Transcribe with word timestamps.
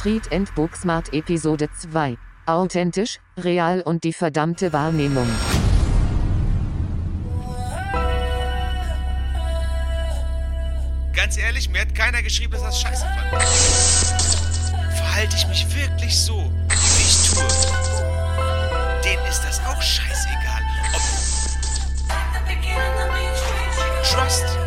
Street 0.00 0.32
and 0.32 0.48
Booksmart 0.54 1.12
Episode 1.12 1.68
2. 1.78 2.16
Authentisch, 2.46 3.18
real 3.36 3.82
und 3.82 4.02
die 4.02 4.14
verdammte 4.14 4.72
Wahrnehmung. 4.72 5.28
Ganz 11.12 11.36
ehrlich, 11.36 11.68
mir 11.68 11.82
hat 11.82 11.94
keiner 11.94 12.22
geschrieben, 12.22 12.52
dass 12.52 12.62
das 12.62 12.80
scheiße 12.80 13.04
fand. 13.04 13.42
Verhalte 14.96 15.36
ich 15.36 15.46
mich 15.48 15.66
wirklich 15.76 16.18
so, 16.18 16.50
wie 16.70 17.02
ich 17.02 17.30
tue? 17.34 17.44
Denen 19.04 19.26
ist 19.26 19.42
das 19.42 19.60
auch 19.66 19.82
scheißegal. 19.82 20.62
Ob 20.94 21.02
Trust. 24.10 24.59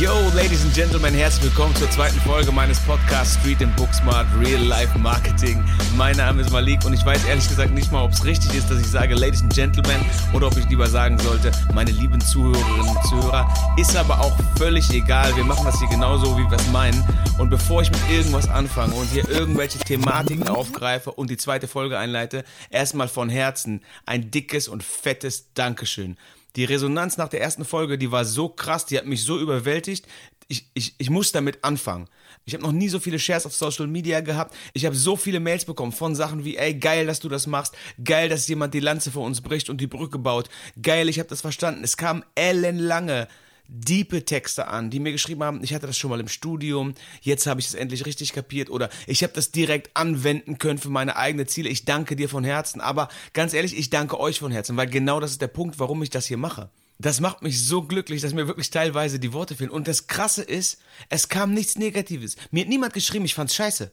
Yo, 0.00 0.12
Ladies 0.34 0.64
and 0.64 0.74
Gentlemen, 0.74 1.14
herzlich 1.14 1.44
willkommen 1.44 1.76
zur 1.76 1.88
zweiten 1.88 2.18
Folge 2.22 2.50
meines 2.50 2.80
Podcasts 2.80 3.36
Street 3.38 3.62
and 3.62 3.76
Booksmart 3.76 4.26
Real 4.40 4.60
Life 4.60 4.98
Marketing. 4.98 5.62
Mein 5.96 6.16
Name 6.16 6.42
ist 6.42 6.50
Malik 6.50 6.84
und 6.84 6.94
ich 6.94 7.06
weiß 7.06 7.24
ehrlich 7.26 7.48
gesagt 7.48 7.70
nicht 7.72 7.92
mal, 7.92 8.02
ob 8.02 8.10
es 8.10 8.24
richtig 8.24 8.54
ist, 8.54 8.68
dass 8.68 8.80
ich 8.80 8.88
sage 8.88 9.14
Ladies 9.14 9.42
and 9.42 9.54
Gentlemen 9.54 10.04
oder 10.32 10.48
ob 10.48 10.56
ich 10.56 10.68
lieber 10.68 10.88
sagen 10.88 11.16
sollte, 11.20 11.52
meine 11.74 11.92
lieben 11.92 12.20
Zuhörerinnen 12.20 12.88
und 12.88 13.04
Zuhörer. 13.04 13.48
Ist 13.76 13.94
aber 13.94 14.20
auch 14.20 14.36
völlig 14.58 14.90
egal. 14.90 15.34
Wir 15.36 15.44
machen 15.44 15.64
das 15.64 15.78
hier 15.78 15.88
genauso, 15.88 16.36
wie 16.36 16.50
wir 16.50 16.58
es 16.58 16.66
meinen. 16.72 17.04
Und 17.38 17.50
bevor 17.50 17.80
ich 17.82 17.90
mit 17.92 18.00
irgendwas 18.10 18.48
anfange 18.48 18.94
und 18.94 19.08
hier 19.12 19.28
irgendwelche 19.28 19.78
Thematiken 19.78 20.48
aufgreife 20.48 21.12
und 21.12 21.30
die 21.30 21.36
zweite 21.36 21.68
Folge 21.68 21.98
einleite, 21.98 22.42
erstmal 22.68 23.06
von 23.06 23.28
Herzen 23.28 23.80
ein 24.06 24.32
dickes 24.32 24.66
und 24.66 24.82
fettes 24.82 25.46
Dankeschön. 25.54 26.16
Die 26.56 26.64
Resonanz 26.64 27.16
nach 27.16 27.28
der 27.28 27.40
ersten 27.40 27.64
Folge, 27.64 27.98
die 27.98 28.12
war 28.12 28.24
so 28.24 28.48
krass, 28.48 28.86
die 28.86 28.96
hat 28.96 29.06
mich 29.06 29.24
so 29.24 29.38
überwältigt. 29.38 30.06
Ich, 30.46 30.68
ich, 30.74 30.94
ich 30.98 31.10
muss 31.10 31.32
damit 31.32 31.64
anfangen. 31.64 32.08
Ich 32.44 32.54
habe 32.54 32.62
noch 32.62 32.72
nie 32.72 32.88
so 32.88 33.00
viele 33.00 33.18
Shares 33.18 33.46
auf 33.46 33.54
Social 33.54 33.86
Media 33.86 34.20
gehabt. 34.20 34.54
Ich 34.74 34.84
habe 34.84 34.94
so 34.94 35.16
viele 35.16 35.40
Mails 35.40 35.64
bekommen 35.64 35.92
von 35.92 36.14
Sachen 36.14 36.44
wie, 36.44 36.56
ey, 36.56 36.74
geil, 36.74 37.06
dass 37.06 37.20
du 37.20 37.28
das 37.28 37.46
machst. 37.46 37.74
Geil, 38.02 38.28
dass 38.28 38.46
jemand 38.46 38.74
die 38.74 38.80
Lanze 38.80 39.10
vor 39.10 39.24
uns 39.24 39.40
bricht 39.40 39.70
und 39.70 39.80
die 39.80 39.86
Brücke 39.86 40.18
baut. 40.18 40.50
Geil, 40.80 41.08
ich 41.08 41.18
habe 41.18 41.28
das 41.28 41.40
verstanden. 41.40 41.82
Es 41.82 41.96
kam 41.96 42.24
ellenlange 42.34 43.26
diepe 43.68 44.24
Texte 44.24 44.68
an, 44.68 44.90
die 44.90 45.00
mir 45.00 45.12
geschrieben 45.12 45.42
haben, 45.42 45.62
ich 45.62 45.74
hatte 45.74 45.86
das 45.86 45.96
schon 45.96 46.10
mal 46.10 46.20
im 46.20 46.28
Studium, 46.28 46.94
jetzt 47.22 47.46
habe 47.46 47.60
ich 47.60 47.66
es 47.66 47.74
endlich 47.74 48.06
richtig 48.06 48.32
kapiert 48.32 48.70
oder 48.70 48.90
ich 49.06 49.22
habe 49.22 49.32
das 49.32 49.50
direkt 49.50 49.96
anwenden 49.96 50.58
können 50.58 50.78
für 50.78 50.90
meine 50.90 51.16
eigenen 51.16 51.46
Ziele. 51.46 51.68
Ich 51.68 51.84
danke 51.84 52.16
dir 52.16 52.28
von 52.28 52.44
Herzen, 52.44 52.80
aber 52.80 53.08
ganz 53.32 53.54
ehrlich, 53.54 53.76
ich 53.76 53.90
danke 53.90 54.20
euch 54.20 54.38
von 54.38 54.52
Herzen, 54.52 54.76
weil 54.76 54.88
genau 54.88 55.20
das 55.20 55.32
ist 55.32 55.42
der 55.42 55.48
Punkt, 55.48 55.78
warum 55.78 56.02
ich 56.02 56.10
das 56.10 56.26
hier 56.26 56.36
mache. 56.36 56.70
Das 56.98 57.20
macht 57.20 57.42
mich 57.42 57.62
so 57.64 57.82
glücklich, 57.82 58.22
dass 58.22 58.34
mir 58.34 58.46
wirklich 58.46 58.70
teilweise 58.70 59.18
die 59.18 59.32
Worte 59.32 59.56
fehlen. 59.56 59.70
Und 59.70 59.88
das 59.88 60.06
Krasse 60.06 60.42
ist, 60.42 60.80
es 61.08 61.28
kam 61.28 61.52
nichts 61.52 61.76
Negatives. 61.76 62.36
Mir 62.52 62.62
hat 62.62 62.68
niemand 62.68 62.94
geschrieben, 62.94 63.24
ich 63.24 63.34
fand's 63.34 63.56
scheiße. 63.56 63.90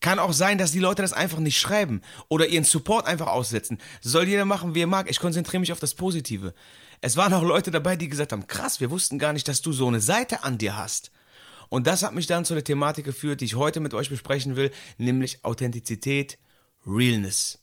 Kann 0.00 0.18
auch 0.18 0.32
sein, 0.32 0.58
dass 0.58 0.72
die 0.72 0.80
Leute 0.80 1.02
das 1.02 1.12
einfach 1.12 1.38
nicht 1.38 1.58
schreiben 1.58 2.02
oder 2.28 2.46
ihren 2.46 2.64
Support 2.64 3.06
einfach 3.06 3.28
aussetzen. 3.28 3.78
Soll 4.00 4.28
jeder 4.28 4.44
machen, 4.44 4.74
wie 4.74 4.82
er 4.82 4.88
mag. 4.88 5.08
Ich 5.08 5.20
konzentriere 5.20 5.60
mich 5.60 5.72
auf 5.72 5.78
das 5.78 5.94
Positive. 5.94 6.54
Es 7.04 7.16
waren 7.16 7.34
auch 7.34 7.42
Leute 7.42 7.72
dabei, 7.72 7.96
die 7.96 8.08
gesagt 8.08 8.30
haben, 8.30 8.46
krass, 8.46 8.78
wir 8.80 8.92
wussten 8.92 9.18
gar 9.18 9.32
nicht, 9.32 9.48
dass 9.48 9.60
du 9.60 9.72
so 9.72 9.88
eine 9.88 10.00
Seite 10.00 10.44
an 10.44 10.56
dir 10.56 10.76
hast. 10.76 11.10
Und 11.68 11.88
das 11.88 12.04
hat 12.04 12.14
mich 12.14 12.28
dann 12.28 12.44
zu 12.44 12.54
der 12.54 12.62
Thematik 12.62 13.04
geführt, 13.04 13.40
die 13.40 13.46
ich 13.46 13.56
heute 13.56 13.80
mit 13.80 13.92
euch 13.92 14.08
besprechen 14.08 14.54
will, 14.54 14.70
nämlich 14.98 15.44
Authentizität, 15.44 16.38
Realness. 16.86 17.58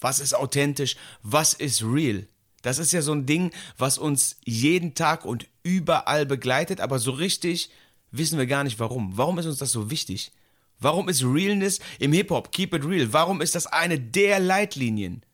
Was 0.00 0.20
ist 0.20 0.32
authentisch? 0.32 0.94
Was 1.22 1.54
ist 1.54 1.82
real? 1.82 2.28
Das 2.62 2.78
ist 2.78 2.92
ja 2.92 3.02
so 3.02 3.12
ein 3.12 3.26
Ding, 3.26 3.50
was 3.78 3.98
uns 3.98 4.36
jeden 4.44 4.94
Tag 4.94 5.24
und 5.24 5.48
überall 5.64 6.24
begleitet, 6.24 6.80
aber 6.80 7.00
so 7.00 7.10
richtig 7.10 7.70
wissen 8.12 8.38
wir 8.38 8.46
gar 8.46 8.62
nicht 8.62 8.78
warum. 8.78 9.16
Warum 9.16 9.40
ist 9.40 9.46
uns 9.46 9.58
das 9.58 9.72
so 9.72 9.90
wichtig? 9.90 10.30
Warum 10.78 11.08
ist 11.08 11.24
Realness 11.24 11.80
im 11.98 12.12
Hip-Hop, 12.12 12.52
Keep 12.52 12.74
It 12.74 12.84
Real, 12.84 13.12
warum 13.12 13.40
ist 13.40 13.56
das 13.56 13.66
eine 13.66 13.98
der 13.98 14.38
Leitlinien? 14.38 15.24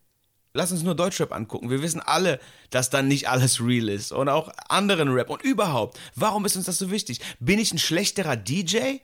Lass 0.54 0.70
uns 0.70 0.82
nur 0.82 0.94
Deutschrap 0.94 1.32
angucken. 1.32 1.70
Wir 1.70 1.80
wissen 1.80 2.00
alle, 2.00 2.38
dass 2.70 2.90
dann 2.90 3.08
nicht 3.08 3.28
alles 3.28 3.60
real 3.60 3.88
ist. 3.88 4.12
Und 4.12 4.28
auch 4.28 4.52
anderen 4.68 5.08
Rap. 5.08 5.30
Und 5.30 5.42
überhaupt, 5.42 5.98
warum 6.14 6.44
ist 6.44 6.56
uns 6.56 6.66
das 6.66 6.78
so 6.78 6.90
wichtig? 6.90 7.20
Bin 7.40 7.58
ich 7.58 7.72
ein 7.72 7.78
schlechterer 7.78 8.36
DJ, 8.36 8.96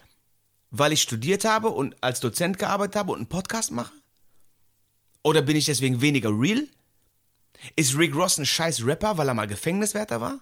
weil 0.70 0.92
ich 0.92 1.00
studiert 1.00 1.44
habe 1.46 1.70
und 1.70 1.96
als 2.02 2.20
Dozent 2.20 2.58
gearbeitet 2.58 2.96
habe 2.96 3.12
und 3.12 3.18
einen 3.18 3.28
Podcast 3.28 3.72
mache? 3.72 3.94
Oder 5.22 5.40
bin 5.40 5.56
ich 5.56 5.64
deswegen 5.64 6.02
weniger 6.02 6.30
real? 6.30 6.68
Ist 7.76 7.96
Rick 7.96 8.14
Ross 8.14 8.38
ein 8.38 8.46
scheiß 8.46 8.84
Rapper, 8.84 9.16
weil 9.16 9.28
er 9.28 9.34
mal 9.34 9.46
Gefängniswärter 9.46 10.20
war? 10.20 10.40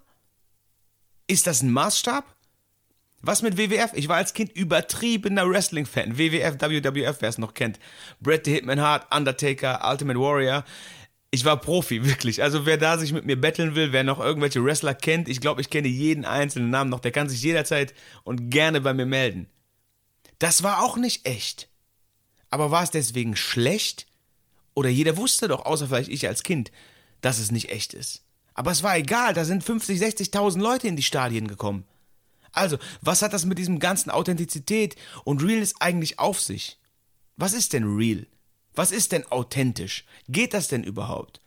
Ist 1.29 1.47
das 1.47 1.63
ein 1.63 1.73
Maßstab? 1.73 2.36
Was 3.23 3.43
mit 3.43 3.57
WWF? 3.57 3.91
Ich 3.95 4.09
war 4.09 4.17
als 4.17 4.35
Kind 4.35 4.53
übertriebener 4.53 5.49
Wrestling-Fan. 5.49 6.19
WWF, 6.19 6.61
WWF, 6.61 7.17
wer 7.21 7.29
es 7.29 7.39
noch 7.39 7.55
kennt. 7.55 7.79
Bret 8.21 8.45
the 8.45 8.53
Hitman 8.53 8.81
Hart, 8.81 9.13
Undertaker, 9.15 9.81
Ultimate 9.91 10.19
Warrior. 10.19 10.65
Ich 11.31 11.45
war 11.45 11.61
Profi, 11.61 12.05
wirklich. 12.07 12.43
Also 12.43 12.67
wer 12.67 12.77
da 12.77 12.99
sich 12.99 13.13
mit 13.13 13.25
mir 13.25 13.41
betteln 13.41 13.75
will, 13.75 13.93
wer 13.93 14.05
noch 14.05 14.21
irgendwelche 14.21 14.65
Wrestler 14.65 14.95
kennt, 14.95 15.29
ich 15.29 15.41
glaube, 15.41 15.61
ich 15.61 15.71
kenne 15.71 15.89
jeden 15.89 16.25
einzelnen 16.25 16.71
Namen 16.71 16.91
noch, 16.91 17.01
der 17.01 17.13
kann 17.13 17.29
sich 17.29 17.43
jederzeit 17.43 17.95
und 18.25 18.51
gerne 18.51 18.81
bei 18.81 18.95
mir 18.95 19.07
melden. 19.07 19.49
Das 20.39 20.63
war 20.63 20.83
auch 20.83 20.97
nicht 20.97 21.27
echt. 21.27 21.69
Aber 22.51 22.71
war 22.71 22.83
es 22.83 22.91
deswegen 22.91 23.35
schlecht? 23.37 24.07
Oder 24.75 24.91
jeder 24.91 25.17
wusste 25.17 25.49
doch, 25.49 25.65
außer 25.65 25.89
vielleicht 25.89 26.11
ich 26.11 26.29
als 26.29 26.43
Kind, 26.43 26.71
dass 27.23 27.39
es 27.39 27.51
nicht 27.51 27.71
echt 27.71 27.95
ist. 27.95 28.23
Aber 28.55 28.71
es 28.71 28.83
war 28.83 28.97
egal, 28.97 29.35
da 29.35 29.45
sind 29.45 29.65
50, 29.65 30.01
60.000 30.01 30.61
Leute 30.61 30.87
in 30.87 30.97
die 30.97 31.03
Stadien 31.03 31.49
gekommen. 31.49 31.85
Also, 32.57 32.79
was 33.03 33.23
hat 33.23 33.33
das 33.33 33.45
mit 33.45 33.59
diesem 33.59 33.79
ganzen 33.79 34.11
Authentizität 34.11 34.97
und 35.25 35.43
Realness 35.43 35.75
eigentlich 35.81 36.19
auf 36.19 36.41
sich? 36.41 36.79
Was 37.37 37.53
ist 37.53 37.75
denn 37.75 37.85
real? 37.85 38.27
Was 38.75 38.93
ist 38.93 39.13
denn 39.13 39.31
authentisch? 39.31 40.05
Geht 40.29 40.55
das 40.55 40.69
denn 40.69 40.83
überhaupt? 40.83 41.41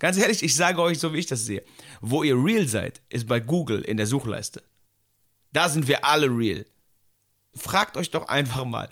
Ganz 0.00 0.18
ehrlich, 0.18 0.42
ich 0.42 0.56
sage 0.56 0.82
euch 0.82 0.98
so, 0.98 1.12
wie 1.12 1.18
ich 1.18 1.26
das 1.26 1.44
sehe. 1.44 1.62
Wo 2.00 2.24
ihr 2.24 2.34
real 2.36 2.66
seid, 2.66 3.02
ist 3.08 3.28
bei 3.28 3.38
Google 3.38 3.82
in 3.82 3.96
der 3.96 4.08
Suchleiste. 4.08 4.62
Da 5.52 5.68
sind 5.68 5.86
wir 5.86 6.04
alle 6.04 6.26
real. 6.26 6.66
Fragt 7.54 7.96
euch 7.96 8.10
doch 8.10 8.26
einfach 8.26 8.64
mal, 8.64 8.90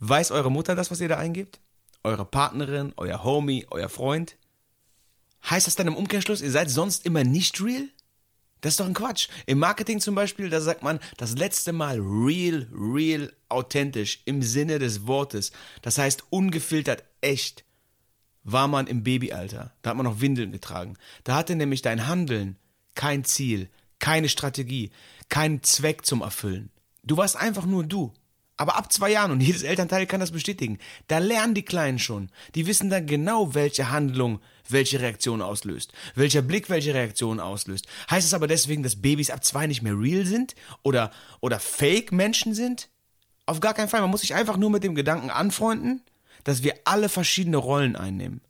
weiß 0.00 0.32
eure 0.32 0.50
Mutter 0.50 0.74
das, 0.74 0.90
was 0.90 1.00
ihr 1.00 1.08
da 1.08 1.18
eingibt? 1.18 1.60
Eure 2.02 2.24
Partnerin, 2.24 2.94
euer 2.96 3.22
Homie, 3.22 3.64
euer 3.70 3.88
Freund? 3.88 4.36
Heißt 5.48 5.68
das 5.68 5.76
dann 5.76 5.86
im 5.86 5.96
Umkehrschluss, 5.96 6.40
ihr 6.40 6.50
seid 6.50 6.68
sonst 6.68 7.06
immer 7.06 7.22
nicht 7.22 7.60
real? 7.62 7.88
Das 8.60 8.74
ist 8.74 8.80
doch 8.80 8.86
ein 8.86 8.94
Quatsch. 8.94 9.28
Im 9.46 9.58
Marketing 9.58 10.00
zum 10.00 10.14
Beispiel, 10.14 10.50
da 10.50 10.60
sagt 10.60 10.82
man 10.82 11.00
das 11.16 11.36
letzte 11.36 11.72
Mal 11.72 11.98
real, 12.00 12.68
real, 12.72 13.32
authentisch 13.48 14.20
im 14.24 14.42
Sinne 14.42 14.78
des 14.78 15.06
Wortes. 15.06 15.52
Das 15.82 15.98
heißt 15.98 16.24
ungefiltert 16.30 17.04
echt. 17.20 17.64
War 18.42 18.68
man 18.68 18.86
im 18.86 19.02
Babyalter. 19.02 19.72
Da 19.82 19.90
hat 19.90 19.96
man 19.96 20.06
noch 20.06 20.20
Windeln 20.20 20.52
getragen. 20.52 20.96
Da 21.24 21.36
hatte 21.36 21.56
nämlich 21.56 21.82
dein 21.82 22.06
Handeln 22.06 22.56
kein 22.94 23.24
Ziel, 23.24 23.70
keine 23.98 24.28
Strategie, 24.28 24.90
keinen 25.28 25.62
Zweck 25.62 26.04
zum 26.04 26.22
Erfüllen. 26.22 26.70
Du 27.02 27.16
warst 27.16 27.36
einfach 27.36 27.66
nur 27.66 27.84
du. 27.84 28.12
Aber 28.60 28.76
ab 28.76 28.92
zwei 28.92 29.10
Jahren, 29.10 29.30
und 29.30 29.40
jedes 29.40 29.62
Elternteil 29.62 30.04
kann 30.04 30.20
das 30.20 30.32
bestätigen, 30.32 30.78
da 31.08 31.16
lernen 31.16 31.54
die 31.54 31.62
Kleinen 31.62 31.98
schon. 31.98 32.28
Die 32.54 32.66
wissen 32.66 32.90
dann 32.90 33.06
genau, 33.06 33.54
welche 33.54 33.90
Handlung 33.90 34.38
welche 34.68 35.00
Reaktion 35.00 35.40
auslöst, 35.40 35.94
welcher 36.14 36.42
Blick 36.42 36.68
welche 36.68 36.92
Reaktion 36.92 37.40
auslöst. 37.40 37.86
Heißt 38.10 38.26
es 38.26 38.34
aber 38.34 38.46
deswegen, 38.48 38.82
dass 38.82 39.00
Babys 39.00 39.30
ab 39.30 39.42
zwei 39.46 39.66
nicht 39.66 39.80
mehr 39.80 39.98
real 39.98 40.26
sind 40.26 40.54
oder, 40.82 41.10
oder 41.40 41.58
Fake-Menschen 41.58 42.52
sind? 42.52 42.90
Auf 43.46 43.60
gar 43.60 43.72
keinen 43.72 43.88
Fall. 43.88 44.02
Man 44.02 44.10
muss 44.10 44.20
sich 44.20 44.34
einfach 44.34 44.58
nur 44.58 44.68
mit 44.68 44.84
dem 44.84 44.94
Gedanken 44.94 45.30
anfreunden, 45.30 46.02
dass 46.44 46.62
wir 46.62 46.74
alle 46.84 47.08
verschiedene 47.08 47.56
Rollen 47.56 47.96
einnehmen 47.96 48.42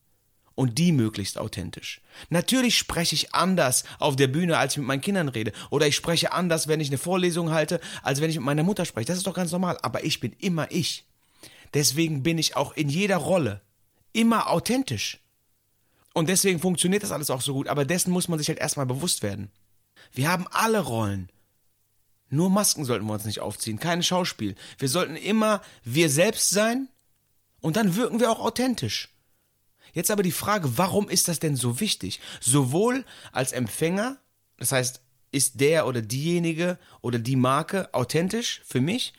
und 0.60 0.76
die 0.76 0.92
möglichst 0.92 1.38
authentisch. 1.38 2.02
Natürlich 2.28 2.76
spreche 2.76 3.14
ich 3.14 3.34
anders 3.34 3.84
auf 3.98 4.14
der 4.14 4.26
Bühne, 4.26 4.58
als 4.58 4.74
ich 4.74 4.76
mit 4.76 4.88
meinen 4.88 5.00
Kindern 5.00 5.30
rede. 5.30 5.52
Oder 5.70 5.86
ich 5.86 5.96
spreche 5.96 6.32
anders, 6.32 6.68
wenn 6.68 6.80
ich 6.80 6.88
eine 6.88 6.98
Vorlesung 6.98 7.50
halte, 7.50 7.80
als 8.02 8.20
wenn 8.20 8.28
ich 8.28 8.36
mit 8.36 8.44
meiner 8.44 8.62
Mutter 8.62 8.84
spreche. 8.84 9.06
Das 9.06 9.16
ist 9.16 9.26
doch 9.26 9.32
ganz 9.32 9.52
normal. 9.52 9.78
Aber 9.80 10.04
ich 10.04 10.20
bin 10.20 10.34
immer 10.38 10.70
ich. 10.70 11.06
Deswegen 11.72 12.22
bin 12.22 12.36
ich 12.36 12.56
auch 12.56 12.74
in 12.74 12.90
jeder 12.90 13.16
Rolle 13.16 13.62
immer 14.12 14.50
authentisch. 14.50 15.20
Und 16.12 16.28
deswegen 16.28 16.60
funktioniert 16.60 17.04
das 17.04 17.12
alles 17.12 17.30
auch 17.30 17.40
so 17.40 17.54
gut. 17.54 17.66
Aber 17.66 17.86
dessen 17.86 18.10
muss 18.10 18.28
man 18.28 18.38
sich 18.38 18.48
halt 18.48 18.58
erstmal 18.58 18.84
bewusst 18.84 19.22
werden. 19.22 19.50
Wir 20.12 20.30
haben 20.30 20.46
alle 20.50 20.80
Rollen. 20.80 21.30
Nur 22.28 22.50
Masken 22.50 22.84
sollten 22.84 23.06
wir 23.06 23.14
uns 23.14 23.24
nicht 23.24 23.40
aufziehen, 23.40 23.80
kein 23.80 24.02
Schauspiel. 24.02 24.56
Wir 24.76 24.90
sollten 24.90 25.16
immer 25.16 25.62
wir 25.84 26.10
selbst 26.10 26.50
sein 26.50 26.90
und 27.62 27.76
dann 27.76 27.96
wirken 27.96 28.20
wir 28.20 28.30
auch 28.30 28.40
authentisch. 28.40 29.08
Jetzt 29.92 30.10
aber 30.10 30.22
die 30.22 30.32
Frage, 30.32 30.78
warum 30.78 31.08
ist 31.08 31.28
das 31.28 31.40
denn 31.40 31.56
so 31.56 31.80
wichtig? 31.80 32.20
Sowohl 32.40 33.04
als 33.32 33.52
Empfänger, 33.52 34.18
das 34.58 34.72
heißt, 34.72 35.00
ist 35.32 35.60
der 35.60 35.86
oder 35.86 36.02
diejenige 36.02 36.78
oder 37.02 37.18
die 37.18 37.36
Marke 37.36 37.92
authentisch 37.94 38.62
für 38.64 38.80
mich, 38.80 39.12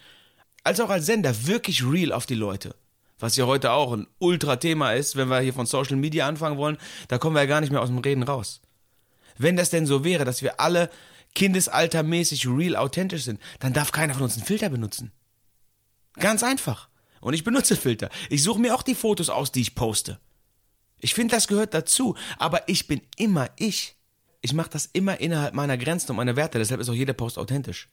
als 0.63 0.79
auch 0.79 0.89
als 0.89 1.05
Sender 1.05 1.47
wirklich 1.47 1.83
real 1.83 2.11
auf 2.11 2.25
die 2.25 2.35
Leute. 2.35 2.75
Was 3.19 3.35
ja 3.35 3.45
heute 3.45 3.71
auch 3.71 3.93
ein 3.93 4.07
Ultra-Thema 4.19 4.93
ist, 4.93 5.15
wenn 5.15 5.29
wir 5.29 5.39
hier 5.39 5.53
von 5.53 5.65
Social 5.65 5.95
Media 5.95 6.27
anfangen 6.27 6.57
wollen, 6.57 6.77
da 7.07 7.17
kommen 7.17 7.35
wir 7.35 7.41
ja 7.41 7.47
gar 7.47 7.61
nicht 7.61 7.71
mehr 7.71 7.81
aus 7.81 7.89
dem 7.89 7.99
Reden 7.99 8.23
raus. 8.23 8.61
Wenn 9.37 9.55
das 9.55 9.69
denn 9.69 9.85
so 9.85 10.03
wäre, 10.03 10.25
dass 10.25 10.41
wir 10.41 10.59
alle 10.59 10.89
kindesaltermäßig 11.35 12.47
real 12.47 12.75
authentisch 12.75 13.23
sind, 13.23 13.39
dann 13.59 13.73
darf 13.73 13.91
keiner 13.91 14.13
von 14.13 14.23
uns 14.23 14.35
einen 14.35 14.45
Filter 14.45 14.69
benutzen. 14.69 15.11
Ganz 16.15 16.43
einfach. 16.43 16.89
Und 17.21 17.33
ich 17.33 17.43
benutze 17.43 17.75
Filter. 17.75 18.09
Ich 18.29 18.43
suche 18.43 18.59
mir 18.59 18.75
auch 18.75 18.83
die 18.83 18.95
Fotos 18.95 19.29
aus, 19.29 19.51
die 19.51 19.61
ich 19.61 19.75
poste. 19.75 20.19
Ich 21.01 21.13
finde, 21.13 21.35
das 21.35 21.47
gehört 21.47 21.73
dazu. 21.73 22.15
Aber 22.37 22.67
ich 22.69 22.87
bin 22.87 23.01
immer 23.17 23.49
ich. 23.57 23.95
Ich 24.41 24.53
mache 24.53 24.69
das 24.69 24.89
immer 24.93 25.19
innerhalb 25.19 25.53
meiner 25.53 25.77
Grenzen 25.77 26.11
und 26.11 26.17
meiner 26.17 26.35
Werte. 26.35 26.57
Deshalb 26.57 26.79
ist 26.79 26.89
auch 26.89 26.93
jeder 26.93 27.13
Post 27.13 27.37
authentisch. 27.37 27.89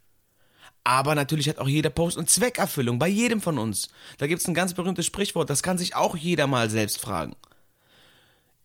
Aber 0.84 1.14
natürlich 1.14 1.49
hat 1.49 1.58
auch 1.58 1.69
jeder 1.69 1.90
Post 1.90 2.16
eine 2.16 2.26
Zweckerfüllung, 2.26 2.99
bei 2.99 3.08
jedem 3.08 3.43
von 3.43 3.58
uns. 3.58 3.88
Da 4.16 4.26
gibt 4.26 4.40
es 4.40 4.49
ein 4.49 4.55
ganz 4.55 4.72
berühmtes 4.72 5.05
Sprichwort, 5.05 5.50
das 5.50 5.62
kann 5.62 5.76
sich 5.76 5.94
auch 5.94 6.16
jeder 6.16 6.46
mal 6.46 6.70
selbst 6.70 6.99
fragen. 6.99 7.37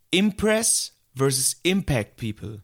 Impress 0.10 0.94
versus 1.16 1.58
Impact 1.64 2.16
People. 2.16 2.64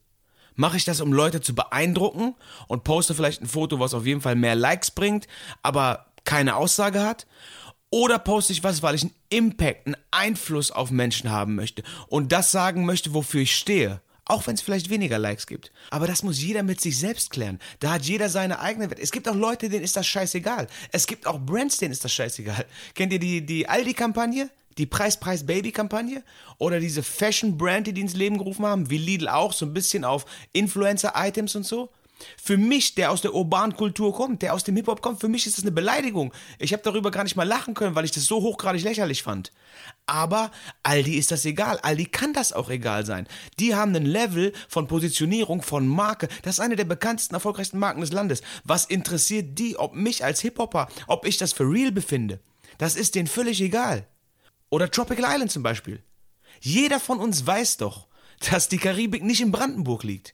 Mache 0.55 0.77
ich 0.77 0.85
das, 0.85 1.01
um 1.01 1.11
Leute 1.11 1.41
zu 1.41 1.55
beeindrucken 1.55 2.35
und 2.67 2.83
poste 2.83 3.13
vielleicht 3.13 3.41
ein 3.41 3.47
Foto, 3.47 3.79
was 3.79 3.93
auf 3.93 4.05
jeden 4.05 4.21
Fall 4.21 4.35
mehr 4.35 4.55
Likes 4.55 4.91
bringt, 4.91 5.27
aber 5.61 6.05
keine 6.23 6.55
Aussage 6.55 7.01
hat? 7.01 7.27
Oder 7.91 8.19
poste 8.19 8.53
ich 8.53 8.63
was, 8.63 8.83
weil 8.83 8.95
ich 8.95 9.03
einen 9.03 9.15
Impact, 9.29 9.87
einen 9.87 9.97
Einfluss 10.11 10.71
auf 10.71 10.91
Menschen 10.91 11.31
haben 11.31 11.55
möchte 11.55 11.83
und 12.07 12.31
das 12.31 12.51
sagen 12.51 12.85
möchte, 12.85 13.13
wofür 13.13 13.41
ich 13.41 13.55
stehe? 13.55 14.01
Auch 14.25 14.45
wenn 14.45 14.53
es 14.53 14.61
vielleicht 14.61 14.91
weniger 14.91 15.17
Likes 15.17 15.47
gibt. 15.47 15.71
Aber 15.89 16.05
das 16.05 16.21
muss 16.21 16.39
jeder 16.39 16.61
mit 16.61 16.79
sich 16.79 16.99
selbst 16.99 17.31
klären. 17.31 17.57
Da 17.79 17.93
hat 17.93 18.03
jeder 18.05 18.29
seine 18.29 18.59
eigene 18.59 18.87
Werte. 18.87 19.01
Es 19.01 19.11
gibt 19.11 19.27
auch 19.27 19.33
Leute, 19.33 19.69
denen 19.69 19.83
ist 19.83 19.97
das 19.97 20.05
scheißegal. 20.05 20.67
Es 20.91 21.07
gibt 21.07 21.25
auch 21.25 21.39
Brands, 21.39 21.77
denen 21.77 21.93
ist 21.93 22.05
das 22.05 22.13
scheißegal. 22.13 22.63
Kennt 22.93 23.11
ihr 23.11 23.17
die, 23.17 23.43
die 23.43 23.67
Aldi-Kampagne? 23.67 24.51
Die 24.77 24.85
Preis-Preis-Baby-Kampagne? 24.85 26.23
Oder 26.59 26.79
diese 26.79 27.01
Fashion-Brand, 27.01 27.87
die 27.87 27.93
die 27.93 28.01
ins 28.01 28.13
Leben 28.13 28.37
gerufen 28.37 28.67
haben? 28.67 28.91
Wie 28.91 28.99
Lidl 28.99 29.29
auch, 29.29 29.51
so 29.51 29.65
ein 29.65 29.73
bisschen 29.73 30.05
auf 30.05 30.27
Influencer-Items 30.53 31.55
und 31.55 31.65
so? 31.65 31.89
Für 32.41 32.57
mich, 32.57 32.95
der 32.95 33.11
aus 33.11 33.21
der 33.21 33.33
urbanen 33.33 33.75
Kultur 33.75 34.13
kommt, 34.13 34.41
der 34.41 34.53
aus 34.53 34.63
dem 34.63 34.75
Hip-Hop 34.75 35.01
kommt, 35.01 35.19
für 35.21 35.29
mich 35.29 35.45
ist 35.47 35.57
das 35.57 35.63
eine 35.63 35.71
Beleidigung. 35.71 36.33
Ich 36.57 36.73
habe 36.73 36.83
darüber 36.83 37.11
gar 37.11 37.23
nicht 37.23 37.35
mal 37.35 37.47
lachen 37.47 37.73
können, 37.73 37.95
weil 37.95 38.05
ich 38.05 38.11
das 38.11 38.25
so 38.25 38.41
hochgradig 38.41 38.83
lächerlich 38.83 39.23
fand. 39.23 39.51
Aber 40.05 40.51
Aldi 40.83 41.15
ist 41.15 41.31
das 41.31 41.45
egal. 41.45 41.79
Aldi 41.79 42.05
kann 42.05 42.33
das 42.33 42.53
auch 42.53 42.69
egal 42.69 43.05
sein. 43.05 43.27
Die 43.59 43.75
haben 43.75 43.95
ein 43.95 44.05
Level 44.05 44.53
von 44.67 44.87
Positionierung, 44.87 45.61
von 45.61 45.87
Marke. 45.87 46.27
Das 46.43 46.55
ist 46.55 46.59
eine 46.59 46.75
der 46.75 46.85
bekanntesten, 46.85 47.35
erfolgreichsten 47.35 47.79
Marken 47.79 48.01
des 48.01 48.11
Landes. 48.11 48.41
Was 48.63 48.85
interessiert 48.85 49.57
die, 49.57 49.77
ob 49.77 49.95
mich 49.95 50.23
als 50.23 50.41
Hip-Hopper, 50.41 50.89
ob 51.07 51.25
ich 51.25 51.37
das 51.37 51.53
für 51.53 51.69
real 51.69 51.91
befinde? 51.91 52.39
Das 52.77 52.95
ist 52.95 53.15
denen 53.15 53.27
völlig 53.27 53.61
egal. 53.61 54.07
Oder 54.69 54.91
Tropical 54.91 55.25
Island 55.31 55.51
zum 55.51 55.63
Beispiel. 55.63 56.03
Jeder 56.61 56.99
von 56.99 57.19
uns 57.19 57.45
weiß 57.45 57.77
doch, 57.77 58.07
dass 58.49 58.69
die 58.69 58.77
Karibik 58.77 59.23
nicht 59.23 59.41
in 59.41 59.51
Brandenburg 59.51 60.03
liegt 60.03 60.33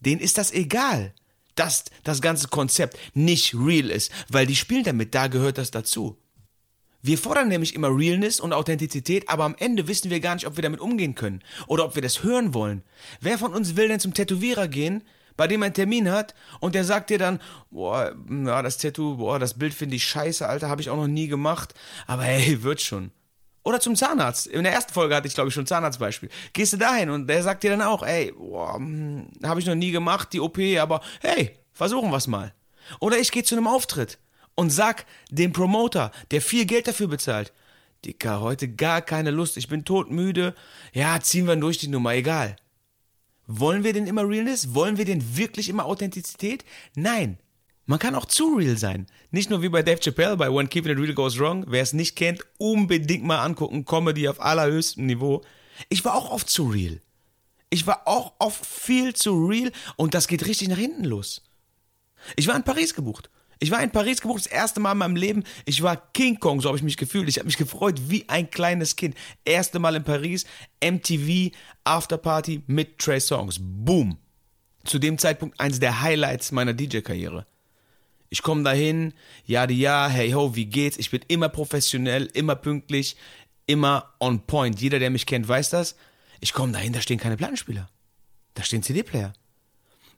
denen 0.00 0.20
ist 0.20 0.38
das 0.38 0.52
egal, 0.52 1.14
dass 1.54 1.84
das 2.04 2.20
ganze 2.20 2.48
Konzept 2.48 2.98
nicht 3.14 3.54
real 3.54 3.90
ist, 3.90 4.10
weil 4.28 4.46
die 4.46 4.56
spielen 4.56 4.84
damit, 4.84 5.14
da 5.14 5.26
gehört 5.26 5.58
das 5.58 5.70
dazu. 5.70 6.16
Wir 7.02 7.16
fordern 7.16 7.48
nämlich 7.48 7.74
immer 7.74 7.88
Realness 7.88 8.40
und 8.40 8.52
Authentizität, 8.52 9.28
aber 9.28 9.44
am 9.44 9.56
Ende 9.58 9.88
wissen 9.88 10.10
wir 10.10 10.20
gar 10.20 10.34
nicht, 10.34 10.46
ob 10.46 10.56
wir 10.56 10.62
damit 10.62 10.80
umgehen 10.80 11.14
können 11.14 11.42
oder 11.66 11.84
ob 11.84 11.94
wir 11.94 12.02
das 12.02 12.22
hören 12.22 12.52
wollen. 12.52 12.82
Wer 13.20 13.38
von 13.38 13.54
uns 13.54 13.76
will 13.76 13.88
denn 13.88 14.00
zum 14.00 14.12
Tätowierer 14.12 14.68
gehen, 14.68 15.02
bei 15.36 15.46
dem 15.46 15.62
er 15.62 15.66
einen 15.66 15.74
Termin 15.74 16.10
hat 16.10 16.34
und 16.60 16.74
der 16.74 16.84
sagt 16.84 17.08
dir 17.08 17.16
dann, 17.18 17.40
boah, 17.70 18.14
ja, 18.28 18.60
das 18.60 18.76
Tattoo, 18.76 19.16
boah, 19.16 19.38
das 19.38 19.54
Bild 19.54 19.72
finde 19.72 19.96
ich 19.96 20.04
scheiße, 20.04 20.46
Alter, 20.46 20.68
habe 20.68 20.82
ich 20.82 20.90
auch 20.90 20.96
noch 20.96 21.06
nie 21.06 21.28
gemacht, 21.28 21.72
aber 22.06 22.24
hey, 22.24 22.62
wird 22.62 22.82
schon. 22.82 23.10
Oder 23.62 23.80
zum 23.80 23.94
Zahnarzt. 23.94 24.46
In 24.46 24.62
der 24.64 24.72
ersten 24.72 24.92
Folge 24.92 25.14
hatte 25.14 25.28
ich, 25.28 25.34
glaube 25.34 25.48
ich, 25.48 25.54
schon 25.54 25.64
ein 25.64 25.66
Zahnarztbeispiel. 25.68 26.30
Gehst 26.52 26.72
du 26.72 26.76
dahin 26.78 27.10
und 27.10 27.26
der 27.26 27.42
sagt 27.42 27.62
dir 27.62 27.70
dann 27.70 27.82
auch, 27.82 28.02
ey, 28.02 28.32
hm, 28.32 29.28
habe 29.44 29.60
ich 29.60 29.66
noch 29.66 29.74
nie 29.74 29.90
gemacht, 29.90 30.32
die 30.32 30.40
OP, 30.40 30.58
aber 30.80 31.00
hey, 31.20 31.58
versuchen 31.72 32.10
wir's 32.10 32.26
mal. 32.26 32.54
Oder 33.00 33.18
ich 33.18 33.30
gehe 33.30 33.44
zu 33.44 33.54
einem 33.54 33.66
Auftritt 33.66 34.18
und 34.54 34.70
sag 34.70 35.04
dem 35.30 35.52
Promoter, 35.52 36.10
der 36.30 36.40
viel 36.40 36.64
Geld 36.64 36.88
dafür 36.88 37.08
bezahlt, 37.08 37.52
Dicker, 38.04 38.40
heute 38.40 38.68
gar 38.68 39.02
keine 39.02 39.30
Lust, 39.30 39.58
ich 39.58 39.68
bin 39.68 39.84
todmüde. 39.84 40.54
Ja, 40.94 41.20
ziehen 41.20 41.46
wir 41.46 41.56
durch 41.56 41.76
die 41.76 41.88
Nummer, 41.88 42.14
egal. 42.14 42.56
Wollen 43.46 43.84
wir 43.84 43.92
denn 43.92 44.06
immer 44.06 44.26
Realness? 44.26 44.74
Wollen 44.74 44.96
wir 44.96 45.04
denn 45.04 45.36
wirklich 45.36 45.68
immer 45.68 45.84
Authentizität? 45.84 46.64
Nein. 46.94 47.38
Man 47.90 47.98
kann 47.98 48.14
auch 48.14 48.26
zu 48.26 48.54
real 48.54 48.78
sein. 48.78 49.08
Nicht 49.32 49.50
nur 49.50 49.62
wie 49.62 49.68
bei 49.68 49.82
Dave 49.82 49.98
Chappelle 49.98 50.36
bei 50.36 50.48
When 50.48 50.68
Keeping 50.68 50.92
It 50.92 50.98
Real 50.98 51.12
Goes 51.12 51.40
Wrong. 51.40 51.64
Wer 51.66 51.82
es 51.82 51.92
nicht 51.92 52.14
kennt, 52.14 52.46
unbedingt 52.56 53.24
mal 53.24 53.42
angucken. 53.42 53.84
Comedy 53.84 54.28
auf 54.28 54.40
allerhöchstem 54.40 55.06
Niveau. 55.06 55.42
Ich 55.88 56.04
war 56.04 56.14
auch 56.14 56.30
oft 56.30 56.48
zu 56.48 56.68
real. 56.68 57.00
Ich 57.68 57.88
war 57.88 58.06
auch 58.06 58.34
oft 58.38 58.64
viel 58.64 59.12
zu 59.14 59.44
real 59.44 59.72
und 59.96 60.14
das 60.14 60.28
geht 60.28 60.46
richtig 60.46 60.68
nach 60.68 60.78
hinten 60.78 61.02
los. 61.02 61.42
Ich 62.36 62.46
war 62.46 62.54
in 62.54 62.62
Paris 62.62 62.94
gebucht. 62.94 63.28
Ich 63.58 63.72
war 63.72 63.82
in 63.82 63.90
Paris 63.90 64.20
gebucht, 64.20 64.44
das 64.44 64.52
erste 64.52 64.78
Mal 64.78 64.92
in 64.92 64.98
meinem 64.98 65.16
Leben. 65.16 65.42
Ich 65.64 65.82
war 65.82 65.96
King 66.12 66.38
Kong, 66.38 66.60
so 66.60 66.68
habe 66.68 66.78
ich 66.78 66.84
mich 66.84 66.96
gefühlt. 66.96 67.28
Ich 67.28 67.38
habe 67.38 67.46
mich 67.46 67.56
gefreut 67.56 68.02
wie 68.06 68.24
ein 68.28 68.50
kleines 68.50 68.94
Kind. 68.94 69.16
Erste 69.44 69.80
Mal 69.80 69.96
in 69.96 70.04
Paris, 70.04 70.46
MTV, 70.80 71.50
Afterparty 71.82 72.62
mit 72.68 73.00
Trey 73.00 73.18
Songs. 73.18 73.56
Boom. 73.60 74.16
Zu 74.84 75.00
dem 75.00 75.18
Zeitpunkt 75.18 75.58
eines 75.58 75.80
der 75.80 76.02
Highlights 76.02 76.52
meiner 76.52 76.72
DJ-Karriere. 76.72 77.46
Ich 78.32 78.42
komme 78.42 78.62
dahin, 78.62 79.12
ja, 79.44 79.68
ja, 79.68 80.08
hey 80.08 80.30
ho, 80.30 80.54
wie 80.54 80.66
geht's? 80.66 80.98
Ich 80.98 81.10
bin 81.10 81.20
immer 81.26 81.48
professionell, 81.48 82.26
immer 82.32 82.54
pünktlich, 82.54 83.16
immer 83.66 84.14
on 84.20 84.46
point. 84.46 84.80
Jeder, 84.80 85.00
der 85.00 85.10
mich 85.10 85.26
kennt, 85.26 85.48
weiß 85.48 85.70
das. 85.70 85.96
Ich 86.38 86.52
komme 86.52 86.72
dahin, 86.72 86.92
da 86.92 87.00
stehen 87.00 87.18
keine 87.18 87.36
Plattenspieler. 87.36 87.90
Da 88.54 88.62
stehen 88.62 88.84
CD-Player. 88.84 89.32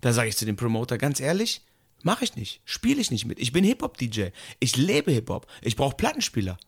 Da 0.03 0.13
sage 0.13 0.29
ich 0.29 0.37
zu 0.37 0.45
dem 0.45 0.57
Promoter 0.57 0.99
ganz 0.99 1.21
ehrlich, 1.21 1.63
mache 2.03 2.25
ich 2.25 2.37
nicht, 2.37 2.61
spiele 2.67 3.01
ich 3.01 3.11
nicht 3.11 3.25
mit. 3.25 3.39
Ich 3.39 3.51
bin 3.51 3.65
Hip-Hop-DJ. 3.65 4.27
Ich 4.61 4.77
lebe 4.77 5.11
Hip-Hop. 5.11 5.47
Ich 5.63 5.77
brauche 5.77 5.97
Plattenspieler. 5.97 6.59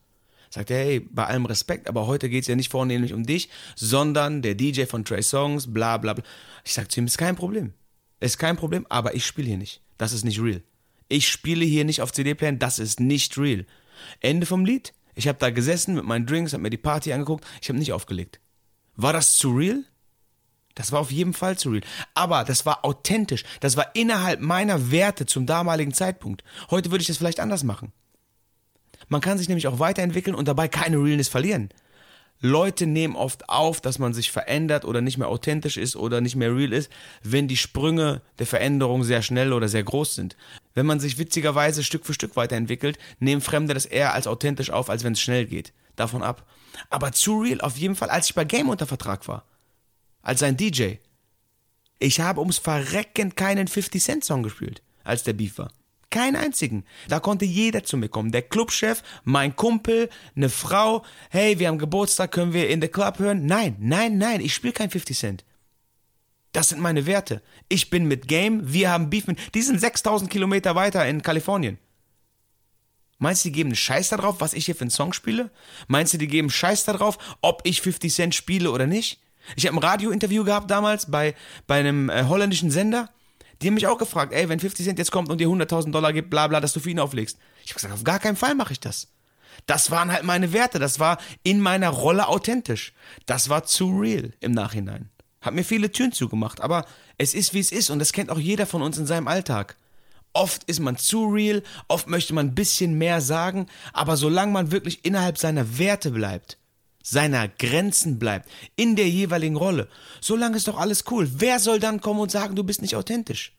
Sagt 0.49 0.70
er, 0.70 0.79
hey, 0.79 1.00
bei 1.00 1.26
allem 1.26 1.44
Respekt, 1.44 1.88
aber 1.88 2.06
heute 2.06 2.31
geht's 2.31 2.46
ja 2.46 2.56
nicht 2.56 2.70
vornehmlich 2.70 3.12
um 3.12 3.26
dich, 3.26 3.50
sondern 3.76 4.41
der 4.41 4.55
DJ 4.55 4.85
von 4.85 5.05
Trey 5.05 5.23
Songs, 5.23 5.70
bla 5.75 5.99
bla 5.99 6.14
bla. 6.14 6.25
Ich 6.64 6.73
sag 6.73 6.91
zu 6.91 7.00
ihm, 7.00 7.06
ist 7.06 7.19
kein 7.19 7.37
Problem. 7.37 7.75
Ist 8.20 8.38
kein 8.38 8.56
Problem, 8.56 8.87
aber 8.88 9.14
ich 9.14 9.26
spiele 9.26 9.49
hier 9.49 9.58
nicht. 9.58 9.82
Das 9.99 10.14
ist 10.14 10.25
nicht 10.25 10.41
real. 10.41 10.62
Ich 11.09 11.29
spiele 11.29 11.65
hier 11.65 11.85
nicht 11.85 12.03
auf 12.03 12.12
CD-Playern, 12.12 12.59
das 12.59 12.79
ist 12.79 13.01
nicht 13.01 13.37
real. 13.39 13.67
Ende 14.21 14.47
vom 14.47 14.65
Lied. 14.65 14.95
Ich 15.15 15.29
habe 15.29 15.39
da 15.39 15.51
gesessen 15.51 15.95
mit 15.95 16.05
meinen 16.05 16.27
Drinks, 16.27 16.53
habe 16.53 16.62
mir 16.62 16.71
die 16.71 16.77
Party 16.77 17.12
angeguckt, 17.12 17.45
ich 17.62 17.69
habe 17.69 17.79
nicht 17.79 17.93
aufgelegt. 17.93 18.41
War 18.97 19.12
das 19.12 19.37
zu 19.37 19.53
real? 19.53 19.85
Das 20.75 20.91
war 20.91 21.01
auf 21.01 21.12
jeden 21.12 21.35
Fall 21.35 21.56
zu 21.56 21.71
real. 21.71 21.83
Aber 22.15 22.45
das 22.45 22.67
war 22.67 22.85
authentisch. 22.85 23.44
Das 23.61 23.77
war 23.77 23.94
innerhalb 23.94 24.41
meiner 24.41 24.91
Werte 24.91 25.25
zum 25.27 25.46
damaligen 25.46 25.94
Zeitpunkt. 25.94 26.43
Heute 26.70 26.91
würde 26.91 27.03
ich 27.03 27.06
das 27.08 27.19
vielleicht 27.19 27.41
anders 27.41 27.63
machen. 27.63 27.93
Man 29.08 29.20
kann 29.20 29.39
sich 29.39 29.49
nämlich 29.49 29.69
auch 29.69 29.79
weiterentwickeln 29.79 30.34
und 30.34 30.49
dabei 30.49 30.67
keine 30.69 30.96
Realness 30.96 31.29
verlieren. 31.29 31.69
Leute 32.41 32.87
nehmen 32.87 33.17
oft 33.17 33.49
auf, 33.49 33.81
dass 33.81 33.99
man 33.99 34.13
sich 34.13 34.32
verändert 34.32 34.84
oder 34.84 35.01
nicht 35.01 35.19
mehr 35.19 35.29
authentisch 35.29 35.77
ist 35.77 35.96
oder 35.96 36.20
nicht 36.20 36.37
mehr 36.37 36.55
real 36.55 36.73
ist, 36.73 36.91
wenn 37.23 37.49
die 37.49 37.56
Sprünge 37.56 38.23
der 38.39 38.46
Veränderung 38.46 39.05
sehr 39.05 39.23
schnell 39.23 39.53
oder 39.53 39.69
sehr 39.69 39.84
groß 39.84 40.15
sind. 40.15 40.37
Wenn 40.74 40.86
man 40.86 41.00
sich 41.00 41.19
witzigerweise 41.19 41.84
Stück 41.84 42.04
für 42.04 42.14
Stück 42.14 42.36
weiterentwickelt, 42.36 42.98
nehmen 43.20 43.40
Fremde 43.40 43.74
das 43.74 43.86
eher 43.86 44.12
als 44.12 44.26
authentisch 44.26 44.70
auf, 44.70 44.90
als 44.90 45.04
wenn 45.04 45.12
es 45.12 45.20
schnell 45.20 45.46
geht. 45.46 45.72
Davon 45.96 46.22
ab. 46.22 46.46
Aber 46.90 47.12
zu 47.12 47.40
real 47.40 47.60
auf 47.60 47.76
jeden 47.76 47.94
Fall, 47.94 48.10
als 48.10 48.28
ich 48.28 48.34
bei 48.34 48.44
Game 48.44 48.69
unter 48.69 48.86
Vertrag 48.86 49.28
war. 49.28 49.44
Als 50.22 50.40
sein 50.40 50.56
DJ. 50.56 50.94
Ich 52.00 52.20
habe 52.20 52.40
ums 52.40 52.58
Verrecken 52.58 53.36
keinen 53.36 53.69
50 53.69 54.02
Cent 54.02 54.24
Song 54.24 54.43
gespielt, 54.43 54.82
als 55.04 55.22
der 55.22 55.34
Beef 55.34 55.58
war. 55.58 55.70
Keinen 56.10 56.36
einzigen. 56.36 56.84
Da 57.08 57.20
konnte 57.20 57.44
jeder 57.44 57.84
zu 57.84 57.96
mir 57.96 58.08
kommen. 58.08 58.32
Der 58.32 58.43
Clubchef, 58.43 59.02
mein 59.24 59.54
Kumpel, 59.56 60.08
eine 60.36 60.48
Frau. 60.48 61.04
Hey, 61.31 61.58
wir 61.58 61.69
haben 61.69 61.78
Geburtstag, 61.78 62.32
können 62.32 62.52
wir 62.52 62.69
in 62.69 62.81
the 62.81 62.88
Club 62.88 63.19
hören? 63.19 63.46
Nein, 63.46 63.76
nein, 63.78 64.19
nein, 64.19 64.40
ich 64.40 64.54
spiele 64.54 64.72
kein 64.72 64.90
50 64.90 65.19
Cent. 65.19 65.44
Das 66.55 66.69
sind 66.69 66.81
meine 66.81 67.05
Werte. 67.05 67.43
Ich 67.69 67.91
bin 67.91 68.06
mit 68.06 68.29
Game, 68.29 68.73
wir 68.73 68.89
haben 68.89 69.11
Beef 69.11 69.27
mit. 69.27 69.39
Die 69.56 69.61
sind 69.61 69.81
6000 69.81 70.31
Kilometer 70.31 70.77
weiter 70.77 71.05
in 71.05 71.20
Kalifornien. 71.20 71.79
Meinst 73.19 73.44
du, 73.44 73.49
die 73.49 73.53
geben 73.53 73.70
einen 73.70 73.77
Scheiß 73.77 74.11
darauf, 74.11 74.41
was 74.41 74.55
ich 74.55 74.67
hier 74.67 74.77
für 74.77 74.82
einen 74.82 74.91
Song 74.91 75.13
spiele? 75.13 75.51
Meinst 75.89 76.15
du, 76.15 76.19
die 76.19 76.29
geben 76.29 76.51
Scheiß 76.51 76.84
darauf, 76.84 77.19
ob 77.41 77.63
ich 77.65 77.81
50 77.81 78.15
Cent 78.15 78.34
spiele 78.37 78.70
oder 78.70 78.87
nicht? 78.87 79.20
Ich 79.56 79.67
habe 79.67 79.77
ein 79.77 79.82
Radiointerview 79.82 80.44
gehabt 80.44 80.70
damals 80.70 81.11
bei, 81.11 81.34
bei 81.67 81.81
einem 81.81 82.08
äh, 82.08 82.25
holländischen 82.25 82.70
Sender. 82.70 83.11
Die 83.61 83.67
haben 83.67 83.75
mich 83.75 83.89
auch 83.89 83.99
gefragt, 83.99 84.32
ey, 84.32 84.49
wenn 84.49 84.61
50 84.61 84.87
Cent 84.87 84.99
jetzt 85.01 85.11
kommt 85.11 85.31
und 85.31 85.39
dir 85.39 85.49
100.000 85.49 85.91
Dollar 85.91 86.13
gibt, 86.13 86.31
bla 86.31 86.46
bla, 86.46 86.61
dass 86.61 86.73
du 86.73 86.79
für 86.79 86.91
ihn 86.91 87.01
auflegst. 87.01 87.37
Ich 87.65 87.70
habe 87.70 87.81
gesagt, 87.81 87.94
auf 87.94 88.05
gar 88.05 88.20
keinen 88.20 88.37
Fall 88.37 88.55
mache 88.55 88.73
ich 88.73 88.81
das. 88.81 89.08
Das 89.67 89.91
waren 89.91 90.13
halt 90.13 90.23
meine 90.23 90.53
Werte, 90.53 90.79
das 90.79 91.01
war 91.01 91.19
in 91.43 91.61
meiner 91.61 91.89
Rolle 91.89 92.29
authentisch. 92.29 92.93
Das 93.27 93.49
war 93.49 93.65
zu 93.65 93.99
real 93.99 94.32
im 94.39 94.53
Nachhinein. 94.53 95.11
Hat 95.44 95.53
mir 95.53 95.63
viele 95.63 95.93
Türen 95.93 96.10
zugemacht, 96.10 96.63
aber 96.63 96.86
es 97.19 97.34
ist 97.34 97.53
wie 97.53 97.60
es 97.60 97.70
ist 97.70 97.91
und 97.91 97.98
das 97.98 98.15
kennt 98.15 98.31
auch 98.31 98.39
jeder 98.39 98.65
von 98.65 98.81
uns 98.81 98.96
in 98.96 99.06
seinem 99.06 99.29
Alltag. 99.29 99.77
Oft 100.32 100.65
ist 100.65 100.81
man 100.81 100.96
zu 100.96 101.27
real, 101.27 101.63
oft 101.86 102.08
möchte 102.08 102.32
man 102.32 102.46
ein 102.46 102.55
bisschen 102.55 102.96
mehr 102.96 103.20
sagen, 103.20 103.67
aber 103.93 104.17
solange 104.17 104.53
man 104.53 104.70
wirklich 104.72 105.05
innerhalb 105.05 105.36
seiner 105.36 105.79
Werte 105.79 106.13
bleibt, 106.13 106.56
seiner 107.03 107.46
Grenzen 107.46 108.19
bleibt, 108.19 108.48
in 108.74 108.96
der 108.96 109.10
jeweiligen 109.10 109.56
Rolle, 109.56 109.89
solange 110.22 110.56
ist 110.56 110.67
doch 110.67 110.79
alles 110.79 111.05
cool. 111.10 111.31
Wer 111.34 111.60
soll 111.60 111.79
dann 111.79 112.01
kommen 112.01 112.20
und 112.20 112.31
sagen, 112.31 112.56
du 112.56 112.65
bist 112.65 112.81
nicht 112.81 112.96
authentisch? 112.96 113.53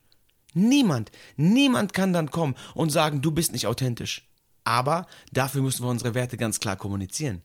Niemand, 0.54 1.12
niemand 1.36 1.92
kann 1.92 2.12
dann 2.12 2.32
kommen 2.32 2.56
und 2.74 2.90
sagen, 2.90 3.22
du 3.22 3.30
bist 3.30 3.52
nicht 3.52 3.68
authentisch. 3.68 4.28
Aber 4.64 5.06
dafür 5.32 5.62
müssen 5.62 5.84
wir 5.84 5.90
unsere 5.90 6.14
Werte 6.14 6.36
ganz 6.36 6.58
klar 6.58 6.74
kommunizieren. 6.74 7.42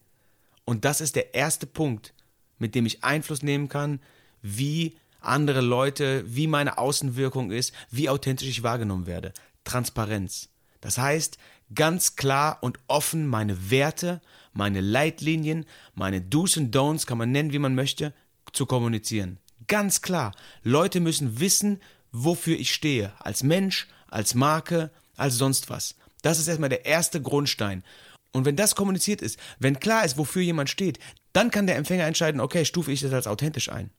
Und 0.65 0.83
das 0.83 1.00
ist 1.00 1.15
der 1.15 1.36
erste 1.36 1.67
Punkt, 1.67 2.15
mit 2.57 2.74
dem 2.74 2.88
ich 2.88 3.03
Einfluss 3.03 3.43
nehmen 3.43 3.69
kann, 3.69 4.00
wie 4.41 4.95
andere 5.19 5.62
Leute, 5.62 6.24
wie 6.25 6.48
meine 6.48 6.77
Außenwirkung 6.77 7.51
ist, 7.51 7.74
wie 7.89 8.10
authentisch 8.10 8.48
ich 8.48 8.63
wahrgenommen 8.63 9.05
werde. 9.05 9.33
Transparenz. 9.63 10.50
Das 10.81 10.98
heißt, 10.98 11.38
ganz 11.75 12.15
klar 12.15 12.57
und 12.62 12.79
offen 12.88 13.27
meine 13.27 13.69
Werte, 13.69 14.21
meine 14.53 14.81
Leitlinien, 14.81 15.65
meine 15.93 16.21
Do's 16.21 16.57
und 16.57 16.75
Don'ts, 16.75 17.05
kann 17.05 17.17
man 17.17 17.31
nennen, 17.31 17.53
wie 17.53 17.60
man 17.60 17.75
möchte, 17.75 18.13
zu 18.51 18.65
kommunizieren. 18.65 19.38
Ganz 19.67 20.01
klar. 20.01 20.33
Leute 20.63 21.00
müssen 21.00 21.39
wissen, 21.39 21.79
wofür 22.12 22.60
ich 22.60 22.74
stehe. 22.74 23.13
Als 23.19 23.43
Mensch, 23.43 23.88
als 24.07 24.33
Marke, 24.33 24.91
als 25.15 25.38
sonst 25.38 25.69
was. 25.69 25.95
Das 26.24 26.39
ist 26.39 26.48
erstmal 26.48 26.69
der 26.69 26.86
erste 26.86 27.21
Grundstein. 27.21 27.83
Und 28.33 28.45
wenn 28.45 28.55
das 28.55 28.75
kommuniziert 28.75 29.21
ist, 29.21 29.39
wenn 29.60 29.79
klar 29.79 30.03
ist, 30.03 30.17
wofür 30.17 30.41
jemand 30.41 30.69
steht, 30.69 31.00
dann 31.33 31.51
kann 31.51 31.67
der 31.67 31.77
Empfänger 31.77 32.05
entscheiden, 32.05 32.41
okay, 32.41 32.65
stufe 32.65 32.91
ich 32.91 33.01
das 33.01 33.13
als 33.13 33.27
authentisch 33.27 33.69
ein. 33.69 33.91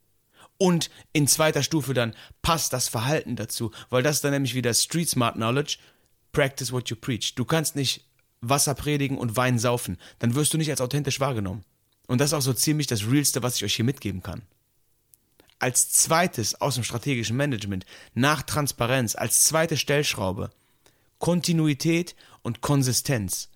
Und 0.63 0.91
in 1.13 1.27
zweiter 1.27 1.65
Stufe 1.65 1.93
dann 1.93 2.15
passt 2.41 2.73
das 2.73 2.87
Verhalten 2.87 3.35
dazu, 3.35 3.73
weil 3.91 4.05
das 4.05 4.19
ist 4.19 4.25
dann 4.25 4.31
nämlich 4.31 4.55
wieder 4.55 4.73
Street 4.73 5.09
Smart 5.09 5.35
Knowledge, 5.35 5.79
practice 6.31 6.71
what 6.71 6.89
you 6.89 6.95
preach. 6.95 7.35
Du 7.35 7.45
kannst 7.45 7.75
nicht 7.75 8.05
Wasser 8.43 8.77
predigen 8.77 9.19
und 9.19 9.35
Wein 9.35 9.59
saufen, 9.59 9.99
dann 10.21 10.37
wirst 10.37 10.55
du 10.55 10.59
nicht 10.59 10.71
als 10.71 10.81
authentisch 10.81 11.19
wahrgenommen. 11.19 11.65
Und 12.07 12.21
das 12.21 12.31
ist 12.31 12.35
auch 12.35 12.43
so 12.43 12.53
ziemlich 12.53 12.87
das 12.87 13.11
Realste, 13.11 13.43
was 13.43 13.57
ich 13.57 13.65
euch 13.65 13.75
hier 13.75 13.85
mitgeben 13.85 14.23
kann. 14.23 14.43
Als 15.59 15.91
zweites 15.91 16.61
aus 16.61 16.77
dem 16.77 16.85
strategischen 16.85 17.37
Management, 17.37 17.85
nach 18.15 18.43
Transparenz, 18.43 19.17
als 19.17 19.43
zweite 19.43 19.77
Stellschraube, 19.77 20.53
Kontinuität 21.19 22.15
und 22.43 22.61
Konsistenz. 22.61 23.49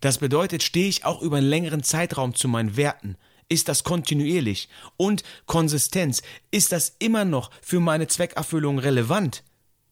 Das 0.00 0.18
bedeutet, 0.18 0.62
stehe 0.62 0.90
ich 0.90 1.06
auch 1.06 1.22
über 1.22 1.38
einen 1.38 1.48
längeren 1.48 1.82
Zeitraum 1.82 2.34
zu 2.34 2.48
meinen 2.48 2.76
Werten, 2.76 3.16
ist 3.50 3.68
das 3.68 3.84
kontinuierlich? 3.84 4.70
Und 4.96 5.22
Konsistenz, 5.44 6.22
ist 6.50 6.72
das 6.72 6.96
immer 6.98 7.26
noch 7.26 7.50
für 7.60 7.80
meine 7.80 8.06
Zweckerfüllung 8.06 8.78
relevant? 8.78 9.44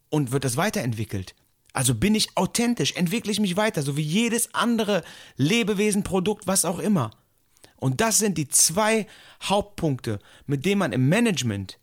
Und 0.09 0.33
wird 0.33 0.45
das 0.45 0.57
weiterentwickelt? 0.57 1.35
Also 1.75 1.95
bin 1.95 2.15
ich 2.15 2.35
authentisch, 2.37 2.95
entwickle 2.97 3.31
ich 3.31 3.41
mich 3.41 3.57
weiter, 3.57 3.83
so 3.83 3.99
wie 3.99 4.03
jedes 4.03 4.55
andere 4.55 5.05
Lebewesen, 5.37 6.03
Produkt, 6.03 6.47
was 6.47 6.65
auch 6.65 6.79
immer. 6.79 7.11
Und 7.77 8.01
das 8.01 8.19
sind 8.19 8.39
die 8.39 8.49
zwei 8.49 9.07
Hauptpunkte, 9.43 10.19
mit 10.47 10.65
denen 10.65 10.79
man 10.79 10.93
im 10.93 11.09
Management 11.09 11.79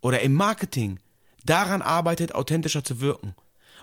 oder 0.00 0.20
im 0.20 0.34
Marketing 0.34 0.98
daran 1.44 1.80
arbeitet, 1.80 2.34
authentischer 2.34 2.82
zu 2.82 3.00
wirken. 3.00 3.34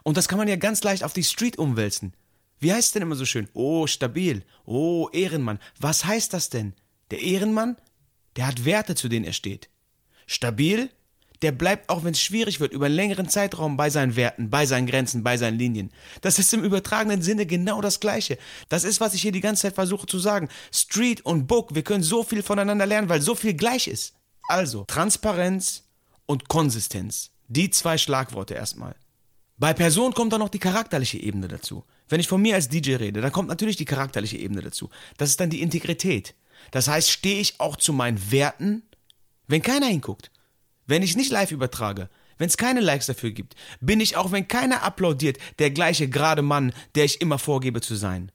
Und 0.03 0.17
das 0.17 0.27
kann 0.27 0.37
man 0.37 0.47
ja 0.47 0.55
ganz 0.55 0.83
leicht 0.83 1.03
auf 1.03 1.13
die 1.13 1.23
Street 1.23 1.57
umwälzen. 1.57 2.13
Wie 2.59 2.73
heißt 2.73 2.87
es 2.87 2.91
denn 2.93 3.03
immer 3.03 3.15
so 3.15 3.25
schön? 3.25 3.47
Oh, 3.53 3.87
stabil. 3.87 4.43
Oh, 4.65 5.09
Ehrenmann. 5.11 5.59
Was 5.79 6.05
heißt 6.05 6.33
das 6.33 6.49
denn? 6.49 6.73
Der 7.11 7.21
Ehrenmann, 7.21 7.77
der 8.35 8.47
hat 8.47 8.65
Werte, 8.65 8.95
zu 8.95 9.07
denen 9.07 9.25
er 9.25 9.33
steht. 9.33 9.69
Stabil, 10.25 10.89
der 11.41 11.51
bleibt, 11.51 11.89
auch 11.89 12.03
wenn 12.03 12.13
es 12.13 12.21
schwierig 12.21 12.59
wird, 12.59 12.73
über 12.73 12.87
einen 12.87 12.95
längeren 12.95 13.29
Zeitraum 13.29 13.77
bei 13.77 13.89
seinen 13.89 14.15
Werten, 14.15 14.49
bei 14.49 14.65
seinen 14.65 14.87
Grenzen, 14.87 15.23
bei 15.23 15.37
seinen 15.37 15.57
Linien. 15.57 15.91
Das 16.21 16.39
ist 16.39 16.53
im 16.53 16.63
übertragenen 16.63 17.21
Sinne 17.21 17.45
genau 17.45 17.81
das 17.81 17.99
Gleiche. 17.99 18.37
Das 18.69 18.83
ist, 18.83 18.99
was 18.99 19.13
ich 19.13 19.21
hier 19.21 19.31
die 19.31 19.41
ganze 19.41 19.63
Zeit 19.63 19.75
versuche 19.75 20.07
zu 20.07 20.19
sagen. 20.19 20.49
Street 20.71 21.21
und 21.25 21.47
Book, 21.47 21.75
wir 21.75 21.83
können 21.83 22.03
so 22.03 22.23
viel 22.23 22.41
voneinander 22.41 22.85
lernen, 22.85 23.09
weil 23.09 23.21
so 23.21 23.35
viel 23.35 23.53
gleich 23.53 23.87
ist. 23.87 24.15
Also, 24.47 24.85
Transparenz 24.85 25.83
und 26.25 26.47
Konsistenz. 26.47 27.31
Die 27.47 27.69
zwei 27.69 27.97
Schlagworte 27.97 28.55
erstmal. 28.55 28.95
Bei 29.57 29.73
Person 29.73 30.13
kommt 30.13 30.33
dann 30.33 30.39
noch 30.39 30.49
die 30.49 30.59
charakterliche 30.59 31.17
Ebene 31.17 31.47
dazu. 31.47 31.83
Wenn 32.09 32.19
ich 32.19 32.27
von 32.27 32.41
mir 32.41 32.55
als 32.55 32.69
DJ 32.69 32.95
rede, 32.95 33.21
dann 33.21 33.31
kommt 33.31 33.49
natürlich 33.49 33.75
die 33.75 33.85
charakterliche 33.85 34.37
Ebene 34.37 34.61
dazu. 34.61 34.89
Das 35.17 35.29
ist 35.29 35.39
dann 35.39 35.49
die 35.49 35.61
Integrität. 35.61 36.35
Das 36.71 36.87
heißt, 36.87 37.09
stehe 37.09 37.39
ich 37.39 37.59
auch 37.59 37.75
zu 37.75 37.93
meinen 37.93 38.31
Werten, 38.31 38.83
wenn 39.47 39.61
keiner 39.61 39.87
hinguckt, 39.87 40.31
wenn 40.85 41.03
ich 41.03 41.15
nicht 41.15 41.31
live 41.31 41.51
übertrage, 41.51 42.09
wenn 42.37 42.47
es 42.47 42.57
keine 42.57 42.81
Likes 42.81 43.07
dafür 43.07 43.31
gibt, 43.31 43.55
bin 43.79 43.99
ich 43.99 44.15
auch, 44.15 44.31
wenn 44.31 44.47
keiner 44.47 44.83
applaudiert, 44.83 45.37
der 45.59 45.71
gleiche 45.71 46.09
gerade 46.09 46.41
Mann, 46.41 46.73
der 46.95 47.05
ich 47.05 47.21
immer 47.21 47.39
vorgebe 47.39 47.81
zu 47.81 47.95
sein. 47.95 48.31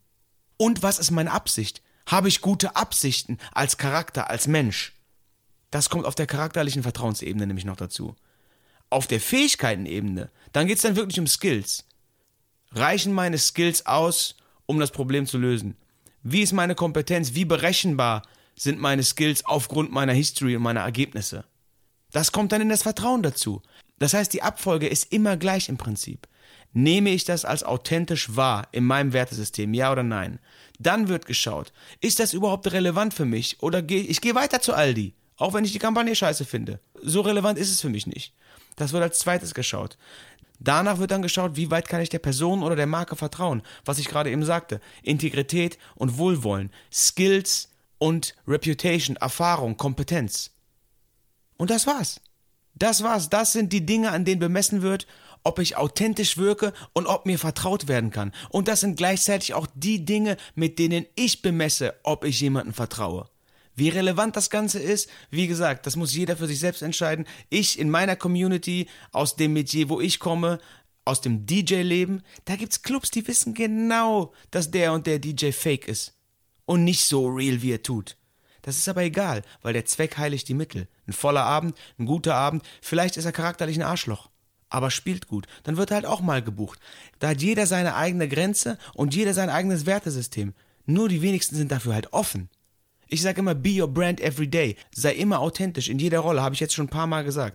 Und 0.56 0.82
was 0.82 0.98
ist 0.98 1.10
meine 1.10 1.32
Absicht? 1.32 1.82
Habe 2.06 2.28
ich 2.28 2.40
gute 2.40 2.76
Absichten 2.76 3.38
als 3.52 3.78
Charakter, 3.78 4.28
als 4.28 4.46
Mensch? 4.46 4.94
Das 5.70 5.88
kommt 5.88 6.04
auf 6.04 6.14
der 6.14 6.26
charakterlichen 6.26 6.82
Vertrauensebene 6.82 7.46
nämlich 7.46 7.64
noch 7.64 7.76
dazu. 7.76 8.14
Auf 8.90 9.06
der 9.06 9.20
Fähigkeitenebene, 9.20 10.30
dann 10.52 10.66
geht 10.66 10.76
es 10.76 10.82
dann 10.82 10.96
wirklich 10.96 11.18
um 11.18 11.26
Skills. 11.26 11.84
Reichen 12.72 13.12
meine 13.12 13.38
Skills 13.38 13.86
aus, 13.86 14.36
um 14.66 14.78
das 14.78 14.90
Problem 14.90 15.26
zu 15.26 15.38
lösen? 15.38 15.76
Wie 16.22 16.42
ist 16.42 16.52
meine 16.52 16.74
Kompetenz? 16.76 17.34
Wie 17.34 17.44
berechenbar 17.44 18.22
sind 18.54 18.78
meine 18.78 19.02
Skills 19.02 19.44
aufgrund 19.44 19.90
meiner 19.90 20.12
History 20.12 20.54
und 20.56 20.62
meiner 20.62 20.82
Ergebnisse? 20.82 21.44
Das 22.12 22.30
kommt 22.30 22.52
dann 22.52 22.60
in 22.60 22.68
das 22.68 22.82
Vertrauen 22.82 23.22
dazu. 23.22 23.62
Das 23.98 24.14
heißt, 24.14 24.32
die 24.32 24.42
Abfolge 24.42 24.86
ist 24.86 25.12
immer 25.12 25.36
gleich 25.36 25.68
im 25.68 25.78
Prinzip. 25.78 26.28
Nehme 26.72 27.10
ich 27.10 27.24
das 27.24 27.44
als 27.44 27.64
authentisch 27.64 28.36
wahr 28.36 28.68
in 28.72 28.84
meinem 28.84 29.12
Wertesystem, 29.12 29.74
ja 29.74 29.90
oder 29.90 30.02
nein? 30.02 30.38
Dann 30.78 31.08
wird 31.08 31.26
geschaut, 31.26 31.72
ist 32.00 32.20
das 32.20 32.32
überhaupt 32.32 32.72
relevant 32.72 33.14
für 33.14 33.24
mich 33.24 33.60
oder 33.60 33.82
gehe 33.82 34.02
ich 34.02 34.20
gehe 34.20 34.34
weiter 34.34 34.60
zu 34.60 34.74
Aldi, 34.74 35.14
auch 35.36 35.54
wenn 35.54 35.64
ich 35.64 35.72
die 35.72 35.78
Kampagne 35.78 36.14
scheiße 36.14 36.44
finde. 36.44 36.80
So 37.02 37.20
relevant 37.20 37.58
ist 37.58 37.70
es 37.70 37.80
für 37.80 37.90
mich 37.90 38.06
nicht. 38.06 38.32
Das 38.76 38.92
wird 38.92 39.02
als 39.02 39.18
zweites 39.18 39.54
geschaut. 39.54 39.98
Danach 40.64 40.98
wird 40.98 41.10
dann 41.10 41.22
geschaut, 41.22 41.56
wie 41.56 41.70
weit 41.70 41.88
kann 41.88 42.00
ich 42.00 42.08
der 42.08 42.18
Person 42.18 42.62
oder 42.62 42.76
der 42.76 42.86
Marke 42.86 43.16
vertrauen, 43.16 43.62
was 43.84 43.98
ich 43.98 44.08
gerade 44.08 44.30
eben 44.30 44.44
sagte. 44.44 44.80
Integrität 45.02 45.78
und 45.94 46.18
Wohlwollen, 46.18 46.70
Skills 46.92 47.68
und 47.98 48.34
Reputation, 48.46 49.16
Erfahrung, 49.16 49.76
Kompetenz. 49.76 50.50
Und 51.56 51.70
das 51.70 51.86
war's. 51.86 52.20
Das 52.74 53.02
war's. 53.02 53.28
Das 53.28 53.52
sind 53.52 53.72
die 53.72 53.84
Dinge, 53.84 54.10
an 54.10 54.24
denen 54.24 54.40
bemessen 54.40 54.82
wird, 54.82 55.06
ob 55.44 55.58
ich 55.58 55.76
authentisch 55.76 56.38
wirke 56.38 56.72
und 56.92 57.06
ob 57.06 57.26
mir 57.26 57.38
vertraut 57.38 57.88
werden 57.88 58.10
kann. 58.10 58.32
Und 58.50 58.68
das 58.68 58.80
sind 58.80 58.96
gleichzeitig 58.96 59.54
auch 59.54 59.66
die 59.74 60.04
Dinge, 60.04 60.36
mit 60.54 60.78
denen 60.78 61.06
ich 61.16 61.42
bemesse, 61.42 61.94
ob 62.02 62.24
ich 62.24 62.40
jemandem 62.40 62.74
vertraue. 62.74 63.28
Wie 63.74 63.88
relevant 63.88 64.36
das 64.36 64.50
Ganze 64.50 64.78
ist, 64.78 65.08
wie 65.30 65.46
gesagt, 65.46 65.86
das 65.86 65.96
muss 65.96 66.14
jeder 66.14 66.36
für 66.36 66.46
sich 66.46 66.60
selbst 66.60 66.82
entscheiden. 66.82 67.26
Ich 67.48 67.78
in 67.78 67.90
meiner 67.90 68.16
Community, 68.16 68.88
aus 69.12 69.36
dem 69.36 69.54
Metier, 69.54 69.88
wo 69.88 70.00
ich 70.00 70.18
komme, 70.18 70.58
aus 71.04 71.20
dem 71.20 71.46
DJ-Leben, 71.46 72.22
da 72.44 72.56
gibt's 72.56 72.82
Clubs, 72.82 73.10
die 73.10 73.26
wissen 73.26 73.54
genau, 73.54 74.32
dass 74.50 74.70
der 74.70 74.92
und 74.92 75.06
der 75.06 75.18
DJ 75.18 75.50
fake 75.52 75.88
ist. 75.88 76.14
Und 76.64 76.84
nicht 76.84 77.04
so 77.04 77.26
real, 77.28 77.62
wie 77.62 77.72
er 77.72 77.82
tut. 77.82 78.16
Das 78.60 78.76
ist 78.76 78.88
aber 78.88 79.02
egal, 79.02 79.42
weil 79.62 79.72
der 79.72 79.86
Zweck 79.86 80.16
heiligt 80.16 80.48
die 80.48 80.54
Mittel. 80.54 80.86
Ein 81.06 81.12
voller 81.12 81.44
Abend, 81.44 81.76
ein 81.98 82.06
guter 82.06 82.36
Abend, 82.36 82.62
vielleicht 82.80 83.16
ist 83.16 83.24
er 83.24 83.32
charakterlich 83.32 83.76
ein 83.76 83.82
Arschloch. 83.82 84.30
Aber 84.68 84.90
spielt 84.90 85.26
gut, 85.26 85.46
dann 85.64 85.76
wird 85.76 85.90
er 85.90 85.96
halt 85.96 86.06
auch 86.06 86.20
mal 86.20 86.42
gebucht. 86.42 86.78
Da 87.18 87.30
hat 87.30 87.42
jeder 87.42 87.66
seine 87.66 87.96
eigene 87.96 88.28
Grenze 88.28 88.78
und 88.94 89.14
jeder 89.14 89.34
sein 89.34 89.50
eigenes 89.50 89.84
Wertesystem. 89.84 90.54
Nur 90.86 91.08
die 91.08 91.22
wenigsten 91.22 91.56
sind 91.56 91.72
dafür 91.72 91.94
halt 91.94 92.12
offen. 92.12 92.48
Ich 93.12 93.20
sage 93.20 93.40
immer, 93.40 93.54
be 93.54 93.78
your 93.78 93.88
brand 93.88 94.22
every 94.22 94.48
day. 94.48 94.74
Sei 94.94 95.12
immer 95.12 95.40
authentisch 95.40 95.90
in 95.90 95.98
jeder 95.98 96.20
Rolle, 96.20 96.40
habe 96.40 96.54
ich 96.54 96.60
jetzt 96.62 96.72
schon 96.72 96.86
ein 96.86 96.88
paar 96.90 97.06
Mal 97.06 97.24
gesagt. 97.24 97.54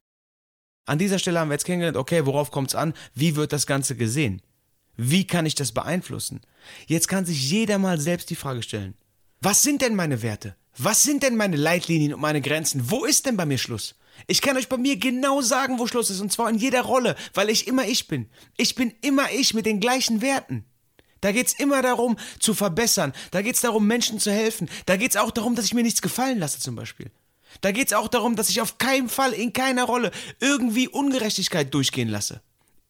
An 0.85 0.99
dieser 0.99 1.17
Stelle 1.17 1.39
haben 1.39 1.49
wir 1.49 1.55
jetzt 1.55 1.65
kennengelernt, 1.65 1.97
okay, 1.97 2.27
worauf 2.27 2.51
kommt 2.51 2.69
es 2.69 2.75
an? 2.75 2.93
Wie 3.15 3.35
wird 3.35 3.51
das 3.51 3.65
Ganze 3.65 3.95
gesehen? 3.95 4.43
Wie 4.97 5.25
kann 5.25 5.47
ich 5.47 5.55
das 5.55 5.71
beeinflussen? 5.71 6.41
Jetzt 6.85 7.07
kann 7.07 7.25
sich 7.25 7.49
jeder 7.49 7.79
mal 7.79 7.99
selbst 7.99 8.29
die 8.29 8.35
Frage 8.35 8.61
stellen. 8.61 8.93
Was 9.41 9.63
sind 9.63 9.81
denn 9.81 9.95
meine 9.95 10.21
Werte? 10.21 10.55
Was 10.77 11.01
sind 11.01 11.23
denn 11.23 11.35
meine 11.35 11.57
Leitlinien 11.57 12.13
und 12.13 12.21
meine 12.21 12.41
Grenzen? 12.41 12.91
Wo 12.91 13.03
ist 13.03 13.25
denn 13.25 13.35
bei 13.35 13.47
mir 13.47 13.57
Schluss? 13.57 13.95
Ich 14.27 14.43
kann 14.43 14.57
euch 14.57 14.69
bei 14.69 14.77
mir 14.77 14.97
genau 14.97 15.41
sagen, 15.41 15.79
wo 15.79 15.87
Schluss 15.87 16.11
ist, 16.11 16.21
und 16.21 16.31
zwar 16.31 16.51
in 16.51 16.59
jeder 16.59 16.83
Rolle, 16.83 17.15
weil 17.33 17.49
ich 17.49 17.67
immer 17.67 17.87
ich 17.87 18.07
bin. 18.07 18.29
Ich 18.57 18.75
bin 18.75 18.93
immer 19.01 19.31
ich 19.31 19.55
mit 19.55 19.65
den 19.65 19.79
gleichen 19.79 20.21
Werten. 20.21 20.65
Da 21.21 21.31
geht's 21.31 21.53
immer 21.53 21.81
darum, 21.81 22.17
zu 22.39 22.53
verbessern. 22.53 23.13
Da 23.31 23.41
geht's 23.41 23.61
darum, 23.61 23.87
Menschen 23.87 24.19
zu 24.19 24.31
helfen. 24.31 24.69
Da 24.85 24.97
geht's 24.97 25.15
auch 25.15 25.31
darum, 25.31 25.55
dass 25.55 25.65
ich 25.65 25.73
mir 25.73 25.83
nichts 25.83 26.01
gefallen 26.01 26.39
lasse, 26.39 26.59
zum 26.59 26.75
Beispiel. 26.75 27.11
Da 27.61 27.71
geht's 27.71 27.93
auch 27.93 28.07
darum, 28.07 28.35
dass 28.35 28.49
ich 28.49 28.61
auf 28.61 28.77
keinen 28.77 29.09
Fall, 29.09 29.33
in 29.33 29.53
keiner 29.53 29.85
Rolle 29.85 30.11
irgendwie 30.39 30.87
Ungerechtigkeit 30.87 31.73
durchgehen 31.73 32.09
lasse. 32.09 32.41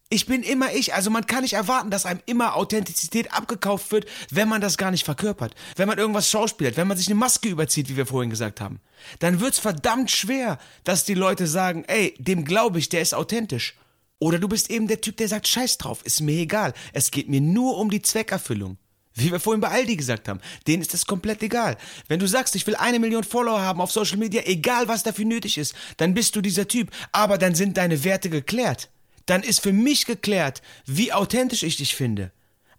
Ich 0.10 0.26
bin 0.26 0.42
immer 0.42 0.74
ich, 0.74 0.94
also 0.94 1.10
man 1.10 1.28
kann 1.28 1.42
nicht 1.42 1.54
erwarten, 1.54 1.92
dass 1.92 2.06
einem 2.06 2.22
immer 2.26 2.56
Authentizität 2.56 3.34
abgekauft 3.34 3.92
wird, 3.92 4.06
wenn 4.32 4.48
man 4.48 4.62
das 4.62 4.78
gar 4.78 4.90
nicht 4.90 5.04
verkörpert. 5.04 5.54
Wenn 5.76 5.90
man 5.90 5.98
irgendwas 5.98 6.30
schauspielt, 6.30 6.78
wenn 6.78 6.88
man 6.88 6.96
sich 6.96 7.08
eine 7.08 7.16
Maske 7.16 7.50
überzieht, 7.50 7.90
wie 7.90 7.98
wir 7.98 8.06
vorhin 8.06 8.30
gesagt 8.30 8.62
haben. 8.62 8.80
Dann 9.20 9.42
wird's 9.42 9.60
verdammt 9.60 10.10
schwer, 10.10 10.60
dass 10.86 11.04
die 11.04 11.14
Leute 11.14 11.46
sagen, 11.46 11.84
ey, 11.88 12.16
dem 12.20 12.46
glaube 12.46 12.80
ich, 12.80 12.88
der 12.88 13.02
ist 13.02 13.14
authentisch. 13.14 13.76
Oder 14.20 14.40
du 14.40 14.48
bist 14.48 14.70
eben 14.70 14.88
der 14.88 15.02
Typ, 15.02 15.18
der 15.18 15.28
sagt, 15.28 15.48
scheiß 15.48 15.78
drauf, 15.78 16.02
ist 16.04 16.22
mir 16.22 16.40
egal. 16.42 16.74
Es 16.94 17.12
geht 17.12 17.30
mir 17.30 17.42
nur 17.42 17.78
um 17.78 17.90
die 17.90 18.02
Zweckerfüllung. 18.02 18.78
Wie 19.14 19.32
wir 19.32 19.40
vorhin 19.40 19.62
bei 19.62 19.70
Aldi 19.70 19.96
gesagt 19.96 20.28
haben, 20.28 20.40
denen 20.68 20.82
ist 20.82 20.94
das 20.94 21.08
komplett 21.08 21.42
egal. 21.42 21.76
Wenn 22.08 22.20
du 22.20 22.28
sagst, 22.28 22.56
ich 22.56 22.68
will 22.68 22.76
eine 22.76 23.00
Million 23.00 23.24
Follower 23.24 23.60
haben 23.60 23.82
auf 23.82 23.92
Social 23.92 24.18
Media, 24.18 24.44
egal 24.46 24.88
was 24.88 25.02
dafür 25.02 25.26
nötig 25.26 25.58
ist, 25.58 25.74
dann 25.98 26.14
bist 26.14 26.36
du 26.36 26.42
dieser 26.42 26.68
Typ. 26.68 26.92
Aber 27.12 27.40
dann 27.40 27.56
sind 27.56 27.78
deine 27.78 28.04
Werte 28.04 28.30
geklärt. 28.30 28.90
dann 29.28 29.44
ist 29.44 29.62
für 29.62 29.74
mich 29.74 30.06
geklärt, 30.06 30.62
wie 30.86 31.14
authentisch 31.14 31.64
ich 31.64 31.78
dich 31.78 31.96
finde. 31.96 32.32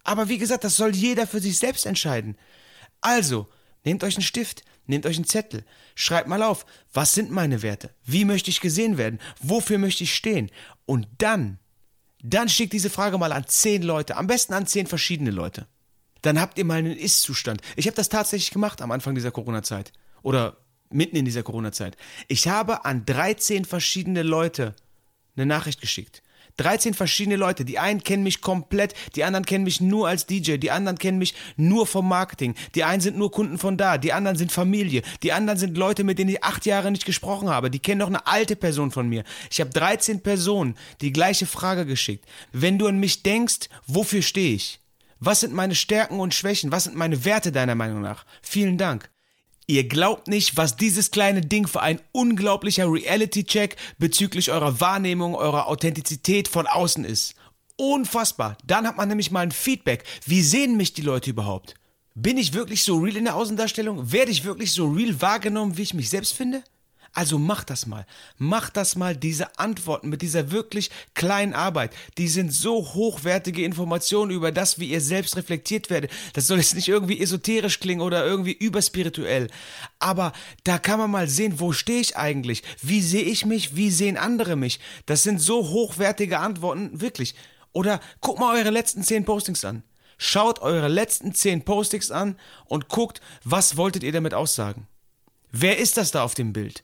Aber 0.03 0.27
wie 0.29 0.37
gesagt, 0.37 0.63
das 0.63 0.75
soll 0.75 0.95
jeder 0.95 1.27
für 1.27 1.39
sich 1.39 1.57
selbst 1.57 1.85
entscheiden. 1.85 2.37
Also, 3.01 3.47
nehmt 3.83 4.03
euch 4.03 4.15
einen 4.15 4.23
Stift, 4.23 4.63
nehmt 4.89 5.05
euch 5.05 5.15
einen 5.15 5.25
Zettel, 5.25 5.63
schreibt 5.95 6.27
mal 6.27 6.43
auf, 6.43 6.65
was 6.93 7.13
sind 7.13 7.31
meine 7.31 7.61
Werte? 7.61 7.91
Wie 8.03 8.25
möchte 8.25 8.49
ich 8.49 8.61
gesehen 8.61 8.97
werden? 8.97 9.19
Wofür 9.41 9.77
möchte 9.77 10.03
ich 10.03 10.13
stehen? 10.13 10.51
Und 10.85 11.07
dann, 11.19 11.59
dann 12.21 12.49
schickt 12.49 12.73
diese 12.73 12.89
Frage 12.89 13.17
mal 13.17 13.31
an 13.31 13.47
zehn 13.47 13.83
Leute, 13.83 14.17
am 14.17 14.27
besten 14.27 14.53
an 14.53 14.67
zehn 14.67 14.87
verschiedene 14.87 15.31
Leute. 15.31 15.67
Dann 16.21 16.39
habt 16.39 16.57
ihr 16.57 16.65
mal 16.65 16.79
einen 16.79 16.97
Ist-Zustand. 16.97 17.61
Ich 17.75 17.87
habe 17.87 17.95
das 17.95 18.09
tatsächlich 18.09 18.51
gemacht 18.51 18.81
am 18.81 18.91
Anfang 18.91 19.15
dieser 19.15 19.31
Corona-Zeit. 19.31 19.93
Oder 20.21 20.57
mitten 20.89 21.15
in 21.15 21.25
dieser 21.25 21.43
Corona-Zeit. 21.43 21.95
Ich 22.27 22.47
habe 22.47 22.83
an 22.85 23.05
13 23.05 23.63
verschiedene 23.63 24.23
Leute 24.23 24.75
eine 25.35 25.45
Nachricht 25.45 25.79
geschickt. 25.79 26.21
13 26.59 26.93
verschiedene 26.93 27.35
Leute. 27.35 27.65
Die 27.65 27.79
einen 27.79 28.03
kennen 28.03 28.23
mich 28.23 28.41
komplett, 28.41 28.93
die 29.15 29.23
anderen 29.23 29.45
kennen 29.45 29.63
mich 29.63 29.81
nur 29.81 30.07
als 30.07 30.25
DJ, 30.25 30.57
die 30.57 30.71
anderen 30.71 30.97
kennen 30.97 31.17
mich 31.17 31.33
nur 31.55 31.87
vom 31.87 32.07
Marketing. 32.07 32.55
Die 32.75 32.83
einen 32.83 33.01
sind 33.01 33.17
nur 33.17 33.31
Kunden 33.31 33.57
von 33.57 33.77
da, 33.77 33.97
die 33.97 34.13
anderen 34.13 34.37
sind 34.37 34.51
Familie, 34.51 35.01
die 35.23 35.33
anderen 35.33 35.57
sind 35.59 35.77
Leute, 35.77 36.03
mit 36.03 36.19
denen 36.19 36.31
ich 36.31 36.43
acht 36.43 36.65
Jahre 36.65 36.91
nicht 36.91 37.05
gesprochen 37.05 37.49
habe. 37.49 37.71
Die 37.71 37.79
kennen 37.79 37.99
noch 37.99 38.07
eine 38.07 38.27
alte 38.27 38.55
Person 38.55 38.91
von 38.91 39.07
mir. 39.07 39.23
Ich 39.49 39.59
habe 39.61 39.69
13 39.71 40.21
Personen 40.21 40.75
die 41.01 41.13
gleiche 41.13 41.45
Frage 41.45 41.85
geschickt. 41.85 42.25
Wenn 42.51 42.77
du 42.77 42.87
an 42.87 42.99
mich 42.99 43.23
denkst, 43.23 43.69
wofür 43.87 44.21
stehe 44.21 44.55
ich? 44.55 44.79
Was 45.19 45.41
sind 45.41 45.53
meine 45.53 45.75
Stärken 45.75 46.19
und 46.19 46.33
Schwächen? 46.33 46.71
Was 46.71 46.85
sind 46.85 46.95
meine 46.95 47.25
Werte 47.25 47.51
deiner 47.51 47.75
Meinung 47.75 48.01
nach? 48.01 48.25
Vielen 48.41 48.77
Dank. 48.77 49.09
Ihr 49.69 49.87
glaubt 49.87 50.27
nicht, 50.27 50.57
was 50.57 50.77
dieses 50.77 51.11
kleine 51.11 51.41
Ding 51.41 51.67
für 51.67 51.81
ein 51.81 52.01
unglaublicher 52.11 52.91
Reality-Check 52.91 53.75
bezüglich 53.99 54.49
eurer 54.49 54.81
Wahrnehmung, 54.81 55.35
eurer 55.35 55.67
Authentizität 55.67 56.47
von 56.47 56.65
außen 56.65 57.05
ist. 57.05 57.35
Unfassbar. 57.75 58.57
Dann 58.65 58.87
hat 58.87 58.97
man 58.97 59.07
nämlich 59.09 59.29
mal 59.29 59.41
ein 59.41 59.51
Feedback. 59.51 60.05
Wie 60.25 60.41
sehen 60.41 60.75
mich 60.75 60.93
die 60.93 61.03
Leute 61.03 61.29
überhaupt? 61.29 61.75
Bin 62.15 62.39
ich 62.39 62.55
wirklich 62.55 62.83
so 62.83 62.97
real 62.97 63.15
in 63.15 63.25
der 63.25 63.35
Außendarstellung? 63.35 64.11
Werde 64.11 64.31
ich 64.31 64.43
wirklich 64.43 64.71
so 64.71 64.89
real 64.89 65.21
wahrgenommen, 65.21 65.77
wie 65.77 65.83
ich 65.83 65.93
mich 65.93 66.09
selbst 66.09 66.33
finde? 66.33 66.63
Also 67.13 67.39
macht 67.39 67.69
das 67.69 67.85
mal. 67.87 68.05
Macht 68.37 68.77
das 68.77 68.95
mal, 68.95 69.15
diese 69.15 69.57
Antworten 69.57 70.09
mit 70.09 70.21
dieser 70.21 70.51
wirklich 70.51 70.91
kleinen 71.15 71.53
Arbeit. 71.53 71.93
Die 72.17 72.27
sind 72.27 72.53
so 72.53 72.93
hochwertige 72.93 73.63
Informationen 73.63 74.31
über 74.31 74.51
das, 74.51 74.79
wie 74.79 74.89
ihr 74.89 75.01
selbst 75.01 75.35
reflektiert 75.35 75.89
werdet. 75.89 76.11
Das 76.33 76.47
soll 76.47 76.59
jetzt 76.59 76.75
nicht 76.75 76.87
irgendwie 76.87 77.19
esoterisch 77.19 77.79
klingen 77.79 78.01
oder 78.01 78.25
irgendwie 78.25 78.53
überspirituell. 78.53 79.49
Aber 79.97 80.33
da 80.63 80.77
kann 80.77 80.99
man 80.99 81.11
mal 81.11 81.27
sehen, 81.27 81.59
wo 81.59 81.71
stehe 81.71 81.99
ich 82.01 82.15
eigentlich? 82.15 82.63
Wie 82.81 83.01
sehe 83.01 83.23
ich 83.23 83.45
mich? 83.45 83.75
Wie 83.75 83.89
sehen 83.89 84.17
andere 84.17 84.55
mich? 84.55 84.79
Das 85.05 85.23
sind 85.23 85.41
so 85.41 85.69
hochwertige 85.69 86.39
Antworten, 86.39 87.01
wirklich. 87.01 87.35
Oder 87.71 87.99
guckt 88.21 88.39
mal 88.39 88.55
eure 88.55 88.69
letzten 88.69 89.03
zehn 89.03 89.25
Postings 89.25 89.65
an. 89.65 89.83
Schaut 90.17 90.59
eure 90.59 90.89
letzten 90.89 91.33
zehn 91.33 91.63
Postings 91.63 92.11
an 92.11 92.37
und 92.65 92.89
guckt, 92.89 93.21
was 93.43 93.77
wolltet 93.77 94.03
ihr 94.03 94.11
damit 94.11 94.33
aussagen? 94.33 94.87
Wer 95.51 95.79
ist 95.79 95.97
das 95.97 96.11
da 96.11 96.23
auf 96.23 96.33
dem 96.33 96.53
Bild? 96.53 96.83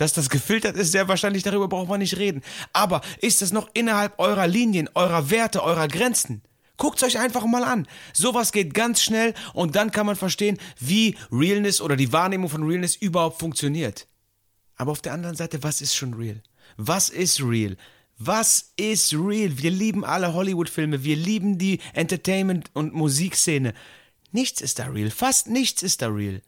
Dass 0.00 0.14
das 0.14 0.30
gefiltert 0.30 0.78
ist, 0.78 0.92
sehr 0.92 1.08
wahrscheinlich, 1.08 1.42
darüber 1.42 1.68
braucht 1.68 1.90
man 1.90 2.00
nicht 2.00 2.16
reden. 2.16 2.40
Aber 2.72 3.02
ist 3.20 3.42
das 3.42 3.52
noch 3.52 3.68
innerhalb 3.74 4.18
eurer 4.18 4.46
Linien, 4.46 4.88
eurer 4.94 5.28
Werte, 5.28 5.62
eurer 5.62 5.88
Grenzen? 5.88 6.40
Guckt's 6.78 7.02
euch 7.02 7.18
einfach 7.18 7.44
mal 7.44 7.64
an. 7.64 7.86
Sowas 8.14 8.50
geht 8.50 8.72
ganz 8.72 9.02
schnell 9.02 9.34
und 9.52 9.76
dann 9.76 9.90
kann 9.90 10.06
man 10.06 10.16
verstehen, 10.16 10.56
wie 10.78 11.18
Realness 11.30 11.82
oder 11.82 11.96
die 11.96 12.14
Wahrnehmung 12.14 12.48
von 12.48 12.62
Realness 12.62 12.96
überhaupt 12.96 13.40
funktioniert. 13.40 14.06
Aber 14.76 14.92
auf 14.92 15.02
der 15.02 15.12
anderen 15.12 15.36
Seite, 15.36 15.62
was 15.62 15.82
ist 15.82 15.94
schon 15.94 16.14
real? 16.14 16.42
Was 16.78 17.10
ist 17.10 17.42
real? 17.42 17.76
Was 18.16 18.72
ist 18.76 19.12
real? 19.12 19.58
Wir 19.58 19.70
lieben 19.70 20.06
alle 20.06 20.32
Hollywood-Filme, 20.32 21.04
wir 21.04 21.16
lieben 21.16 21.58
die 21.58 21.78
Entertainment- 21.92 22.70
und 22.72 22.94
Musikszene. 22.94 23.74
Nichts 24.32 24.62
ist 24.62 24.78
da 24.78 24.86
real, 24.86 25.10
fast 25.10 25.48
nichts 25.48 25.82
ist 25.82 26.00
da 26.00 26.08
real. 26.08 26.40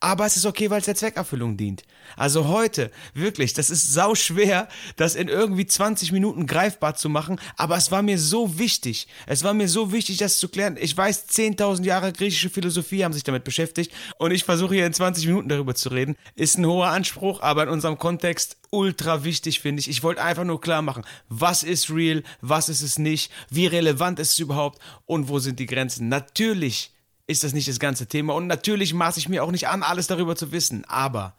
Aber 0.00 0.26
es 0.26 0.36
ist 0.36 0.46
okay, 0.46 0.70
weil 0.70 0.78
es 0.78 0.84
der 0.84 0.94
Zweckerfüllung 0.94 1.56
dient. 1.56 1.82
Also 2.16 2.46
heute, 2.46 2.92
wirklich, 3.14 3.52
das 3.52 3.68
ist 3.68 3.92
sau 3.92 4.14
schwer, 4.14 4.68
das 4.96 5.16
in 5.16 5.28
irgendwie 5.28 5.66
20 5.66 6.12
Minuten 6.12 6.46
greifbar 6.46 6.94
zu 6.94 7.08
machen, 7.08 7.40
aber 7.56 7.76
es 7.76 7.90
war 7.90 8.02
mir 8.02 8.18
so 8.18 8.58
wichtig. 8.58 9.08
Es 9.26 9.42
war 9.42 9.54
mir 9.54 9.68
so 9.68 9.92
wichtig, 9.92 10.18
das 10.18 10.38
zu 10.38 10.48
klären. 10.48 10.76
Ich 10.80 10.96
weiß, 10.96 11.28
10.000 11.28 11.84
Jahre 11.84 12.12
griechische 12.12 12.48
Philosophie 12.48 13.04
haben 13.04 13.12
sich 13.12 13.24
damit 13.24 13.42
beschäftigt 13.42 13.92
und 14.18 14.30
ich 14.30 14.44
versuche 14.44 14.76
hier 14.76 14.86
in 14.86 14.94
20 14.94 15.26
Minuten 15.26 15.48
darüber 15.48 15.74
zu 15.74 15.88
reden. 15.88 16.16
Ist 16.36 16.58
ein 16.58 16.66
hoher 16.66 16.88
Anspruch, 16.88 17.40
aber 17.42 17.64
in 17.64 17.68
unserem 17.68 17.98
Kontext 17.98 18.56
ultra 18.70 19.24
wichtig, 19.24 19.60
finde 19.60 19.80
ich. 19.80 19.88
Ich 19.88 20.04
wollte 20.04 20.22
einfach 20.22 20.44
nur 20.44 20.60
klar 20.60 20.82
machen, 20.82 21.04
was 21.28 21.64
ist 21.64 21.90
real, 21.90 22.22
was 22.40 22.68
ist 22.68 22.82
es 22.82 22.98
nicht, 22.98 23.32
wie 23.50 23.66
relevant 23.66 24.20
ist 24.20 24.32
es 24.32 24.38
überhaupt 24.38 24.80
und 25.06 25.28
wo 25.28 25.40
sind 25.40 25.58
die 25.58 25.66
Grenzen. 25.66 26.08
Natürlich 26.08 26.92
ist 27.28 27.44
das 27.44 27.52
nicht 27.52 27.68
das 27.68 27.78
ganze 27.78 28.06
Thema. 28.06 28.34
Und 28.34 28.48
natürlich 28.48 28.94
maße 28.94 29.20
ich 29.20 29.28
mir 29.28 29.44
auch 29.44 29.52
nicht 29.52 29.68
an, 29.68 29.84
alles 29.84 30.08
darüber 30.08 30.34
zu 30.34 30.50
wissen. 30.50 30.84
Aber 30.86 31.36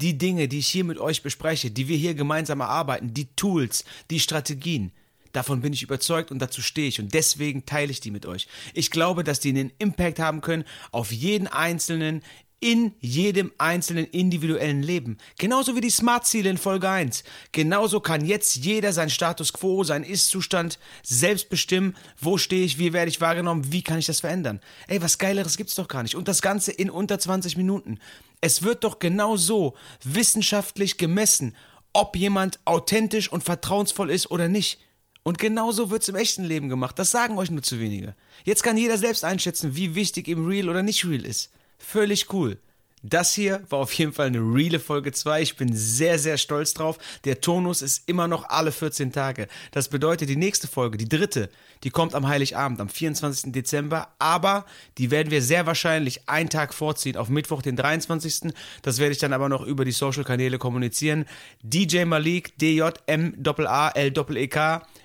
die 0.00 0.18
Dinge, 0.18 0.46
die 0.48 0.58
ich 0.58 0.68
hier 0.68 0.84
mit 0.84 0.98
euch 0.98 1.22
bespreche, 1.22 1.70
die 1.70 1.88
wir 1.88 1.96
hier 1.96 2.14
gemeinsam 2.14 2.60
erarbeiten, 2.60 3.14
die 3.14 3.34
Tools, 3.34 3.84
die 4.10 4.20
Strategien, 4.20 4.92
davon 5.32 5.62
bin 5.62 5.72
ich 5.72 5.82
überzeugt 5.82 6.30
und 6.30 6.40
dazu 6.40 6.60
stehe 6.60 6.88
ich. 6.88 7.00
Und 7.00 7.14
deswegen 7.14 7.64
teile 7.64 7.90
ich 7.90 8.00
die 8.00 8.10
mit 8.10 8.26
euch. 8.26 8.46
Ich 8.74 8.90
glaube, 8.90 9.24
dass 9.24 9.40
die 9.40 9.48
einen 9.48 9.72
Impact 9.78 10.18
haben 10.18 10.42
können 10.42 10.64
auf 10.92 11.10
jeden 11.10 11.46
Einzelnen 11.46 12.22
in 12.60 12.94
jedem 13.00 13.52
einzelnen 13.58 14.06
individuellen 14.06 14.82
Leben. 14.82 15.18
Genauso 15.38 15.76
wie 15.76 15.80
die 15.80 15.90
Smart-Ziele 15.90 16.48
in 16.48 16.56
Folge 16.56 16.88
1. 16.88 17.22
Genauso 17.52 18.00
kann 18.00 18.24
jetzt 18.24 18.56
jeder 18.56 18.92
sein 18.92 19.10
Status 19.10 19.52
quo, 19.52 19.84
sein 19.84 20.02
Ist-Zustand 20.02 20.78
selbst 21.02 21.50
bestimmen. 21.50 21.94
Wo 22.18 22.38
stehe 22.38 22.64
ich, 22.64 22.78
wie 22.78 22.92
werde 22.92 23.10
ich 23.10 23.20
wahrgenommen, 23.20 23.70
wie 23.72 23.82
kann 23.82 23.98
ich 23.98 24.06
das 24.06 24.20
verändern? 24.20 24.60
Ey, 24.88 25.02
was 25.02 25.18
Geileres 25.18 25.56
gibt's 25.56 25.74
doch 25.74 25.88
gar 25.88 26.02
nicht. 26.02 26.14
Und 26.14 26.26
das 26.26 26.40
Ganze 26.40 26.72
in 26.72 26.90
unter 26.90 27.18
20 27.18 27.56
Minuten. 27.56 27.98
Es 28.40 28.62
wird 28.62 28.84
doch 28.84 28.98
genau 28.98 29.36
so 29.36 29.74
wissenschaftlich 30.02 30.96
gemessen, 30.96 31.54
ob 31.92 32.16
jemand 32.16 32.58
authentisch 32.64 33.30
und 33.30 33.44
vertrauensvoll 33.44 34.10
ist 34.10 34.30
oder 34.30 34.48
nicht. 34.48 34.78
Und 35.22 35.38
genauso 35.38 35.90
wird's 35.90 36.08
im 36.08 36.16
echten 36.16 36.44
Leben 36.44 36.68
gemacht. 36.68 36.98
Das 36.98 37.10
sagen 37.10 37.38
euch 37.38 37.50
nur 37.50 37.62
zu 37.62 37.80
wenige. 37.80 38.14
Jetzt 38.44 38.62
kann 38.62 38.76
jeder 38.76 38.98
selbst 38.98 39.24
einschätzen, 39.24 39.74
wie 39.74 39.94
wichtig 39.94 40.28
ihm 40.28 40.46
real 40.46 40.68
oder 40.68 40.82
nicht 40.82 41.06
real 41.06 41.24
ist. 41.24 41.50
Völlig 41.84 42.32
cool. 42.32 42.58
Das 43.06 43.34
hier 43.34 43.62
war 43.68 43.80
auf 43.80 43.92
jeden 43.92 44.14
Fall 44.14 44.28
eine 44.28 44.38
reale 44.38 44.80
Folge 44.80 45.12
2. 45.12 45.42
Ich 45.42 45.56
bin 45.56 45.76
sehr, 45.76 46.18
sehr 46.18 46.38
stolz 46.38 46.72
drauf. 46.72 46.96
Der 47.24 47.42
Tonus 47.42 47.82
ist 47.82 48.08
immer 48.08 48.28
noch 48.28 48.48
alle 48.48 48.72
14 48.72 49.12
Tage. 49.12 49.46
Das 49.72 49.88
bedeutet, 49.88 50.30
die 50.30 50.36
nächste 50.36 50.68
Folge, 50.68 50.96
die 50.96 51.06
dritte, 51.06 51.50
die 51.82 51.90
kommt 51.90 52.14
am 52.14 52.26
Heiligabend, 52.26 52.80
am 52.80 52.88
24. 52.88 53.52
Dezember. 53.52 54.08
Aber 54.18 54.64
die 54.96 55.10
werden 55.10 55.30
wir 55.30 55.42
sehr 55.42 55.66
wahrscheinlich 55.66 56.30
einen 56.30 56.48
Tag 56.48 56.72
vorziehen, 56.72 57.18
auf 57.18 57.28
Mittwoch, 57.28 57.60
den 57.60 57.76
23. 57.76 58.54
Das 58.80 58.98
werde 58.98 59.12
ich 59.12 59.18
dann 59.18 59.34
aber 59.34 59.50
noch 59.50 59.66
über 59.66 59.84
die 59.84 59.92
Social-Kanäle 59.92 60.56
kommunizieren. 60.56 61.26
DJ 61.62 62.06
Malik, 62.06 62.56
D-J-M-A-A-L-E-K, 62.56 62.96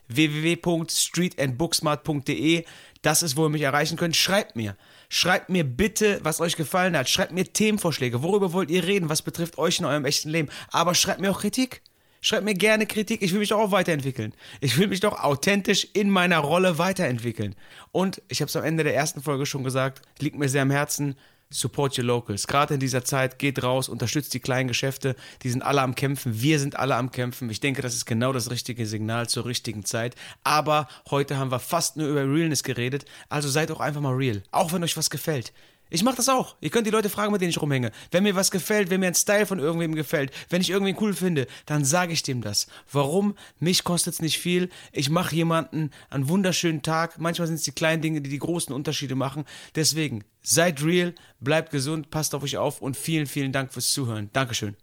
www.streetandbooksmart.de. 0.08 2.63
Das 3.02 3.24
ist, 3.24 3.38
wo 3.38 3.46
ihr 3.46 3.50
mich 3.50 3.62
erreichen 3.62 3.98
könnt. 3.98 4.16
Schreibt 4.16 4.56
mir. 4.56 4.76
Schreibt 5.08 5.50
mir 5.50 5.64
bitte, 5.64 6.20
was 6.24 6.42
euch 6.42 6.56
gefallen 6.56 6.98
hat. 6.98 7.10
Schreibt 7.10 7.32
mir 7.32 7.46
Themenvorschläge. 7.46 8.22
Worüber 8.22 8.54
wollt 8.54 8.70
ihr 8.70 8.84
reden? 8.84 9.10
Was 9.10 9.22
betrifft 9.22 9.58
euch 9.58 9.80
in 9.80 9.86
eurem 9.86 10.06
echten 10.06 10.30
Leben? 10.30 10.50
Aber 10.72 10.94
schreibt 10.96 11.22
mir 11.22 11.32
auch 11.32 11.40
Kritik. 11.40 11.82
Schreibt 12.22 12.44
mir 12.44 12.54
gerne 12.54 12.86
Kritik. 12.86 13.22
Ich 13.22 13.32
will 13.32 13.40
mich 13.40 13.50
doch 13.50 13.60
auch 13.60 13.72
weiterentwickeln. 13.72 14.34
Ich 14.60 14.78
will 14.78 14.88
mich 14.88 15.00
doch 15.00 15.24
authentisch 15.24 15.88
in 15.94 16.10
meiner 16.10 16.40
Rolle 16.40 16.78
weiterentwickeln. 16.78 17.56
Und 17.94 18.22
ich 18.28 18.42
habe 18.42 18.50
es 18.50 18.56
am 18.58 18.66
Ende 18.66 18.84
der 18.84 18.96
ersten 18.96 19.22
Folge 19.22 19.46
schon 19.46 19.64
gesagt, 19.64 20.02
liegt 20.20 20.38
mir 20.38 20.50
sehr 20.50 20.64
am 20.64 20.72
Herzen. 20.72 21.16
Support 21.52 21.98
your 21.98 22.06
locals. 22.06 22.46
Gerade 22.46 22.76
in 22.76 22.80
dieser 22.80 23.04
Zeit 23.04 23.40
geht 23.40 23.64
raus, 23.64 23.90
unterstützt 23.90 24.36
die 24.36 24.40
kleinen 24.40 24.68
Geschäfte. 24.68 25.16
Die 25.42 25.50
sind 25.50 25.64
alle 25.64 25.82
am 25.82 25.96
Kämpfen. 25.96 26.40
Wir 26.40 26.60
sind 26.60 26.76
alle 26.76 26.96
am 26.96 27.12
Kämpfen. 27.12 27.50
Ich 27.50 27.60
denke, 27.60 27.82
das 27.82 27.96
ist 27.96 28.06
genau 28.06 28.32
das 28.34 28.52
richtige 28.52 28.86
Signal 28.86 29.28
zur 29.28 29.46
richtigen 29.48 29.84
Zeit. 29.84 30.16
Aber 30.44 30.88
heute 31.10 31.38
haben 31.38 31.50
wir 31.50 31.60
fast 31.60 31.98
nur 31.98 32.08
über 32.08 32.22
Realness 32.22 32.62
geredet. 32.62 33.06
Also 33.30 33.50
seid 33.50 33.72
auch 33.72 33.80
einfach 33.80 34.00
mal 34.00 34.14
real. 34.14 34.44
Auch 34.52 34.74
wenn 34.74 34.84
euch 34.84 34.96
was 34.96 35.10
gefällt. 35.10 35.52
Ich 35.91 36.04
mache 36.04 36.17
das 36.17 36.30
auch. 36.30 36.56
Ihr 36.62 36.69
könnt 36.69 36.86
die 36.86 36.91
Leute 36.91 37.10
fragen, 37.10 37.32
mit 37.32 37.41
denen 37.41 37.49
ich 37.49 37.62
rumhänge. 37.62 37.91
Wenn 38.12 38.23
mir 38.23 38.36
was 38.36 38.52
gefällt, 38.52 38.89
wenn 38.89 38.99
mir 38.99 39.08
ein 39.08 39.15
Style 39.15 39.45
von 39.45 39.60
irgendwem 39.60 39.95
gefällt, 39.95 40.32
wenn 40.49 40.62
ich 40.62 40.69
irgendwen 40.69 40.97
cool 41.02 41.13
finde, 41.13 41.47
dann 41.65 41.84
sage 41.84 42.13
ich 42.13 42.21
dem 42.21 42.41
das. 42.41 42.67
Warum? 42.91 43.36
Mich 43.60 43.84
kostet 43.84 44.13
es 44.13 44.21
nicht 44.21 44.38
viel. 44.38 44.69
Ich 44.91 45.10
mache 45.10 45.36
jemanden 45.36 45.89
einen 46.10 46.30
wunderschönen 46.30 46.84
Tag. 46.84 47.19
Manchmal 47.19 47.47
sind 47.47 47.56
es 47.56 47.63
die 47.63 47.71
kleinen 47.71 48.02
Dinge, 48.02 48.21
die 48.21 48.30
die 48.30 48.38
großen 48.38 48.73
Unterschiede 48.73 49.15
machen. 49.15 49.45
Deswegen, 49.75 50.23
seid 50.43 50.84
real, 50.84 51.13
bleibt 51.39 51.71
gesund, 51.71 52.12
passt 52.12 52.36
auf 52.36 52.43
euch 52.43 52.58
auf 52.58 52.82
und 52.82 52.95
vielen, 52.95 53.25
vielen 53.25 53.52
Dank 53.52 53.73
fürs 53.73 53.91
Zuhören. 53.91 54.30
Dankeschön. 54.34 54.75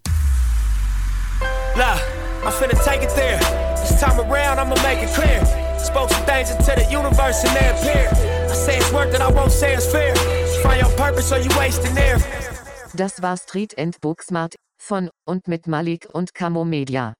Look, 1.76 2.00
I'm 2.44 2.52
finna 2.52 2.74
take 2.82 3.04
it 3.04 3.14
there. 3.14 3.38
This 3.76 4.00
time 4.00 4.18
around, 4.18 4.58
I'ma 4.58 4.74
make 4.82 5.02
it 5.02 5.12
clear. 5.14 5.44
Spoke 5.78 6.10
some 6.10 6.24
things 6.24 6.50
into 6.50 6.74
the 6.74 6.90
universe 6.90 7.44
and 7.44 7.54
they 7.54 7.68
appear. 7.68 8.08
I 8.50 8.54
say 8.54 8.78
it's 8.78 8.90
worth 8.92 9.14
it, 9.14 9.20
I 9.20 9.30
won't 9.30 9.52
say 9.52 9.74
it's 9.74 9.86
fair. 9.86 10.14
Das 12.94 13.22
war 13.22 13.36
Street 13.36 13.78
and 13.78 14.00
Booksmart 14.00 14.54
von 14.82 15.10
und 15.26 15.48
mit 15.48 15.66
Malik 15.66 16.08
und 16.12 16.34
Camo 16.34 16.64
Media. 16.64 17.14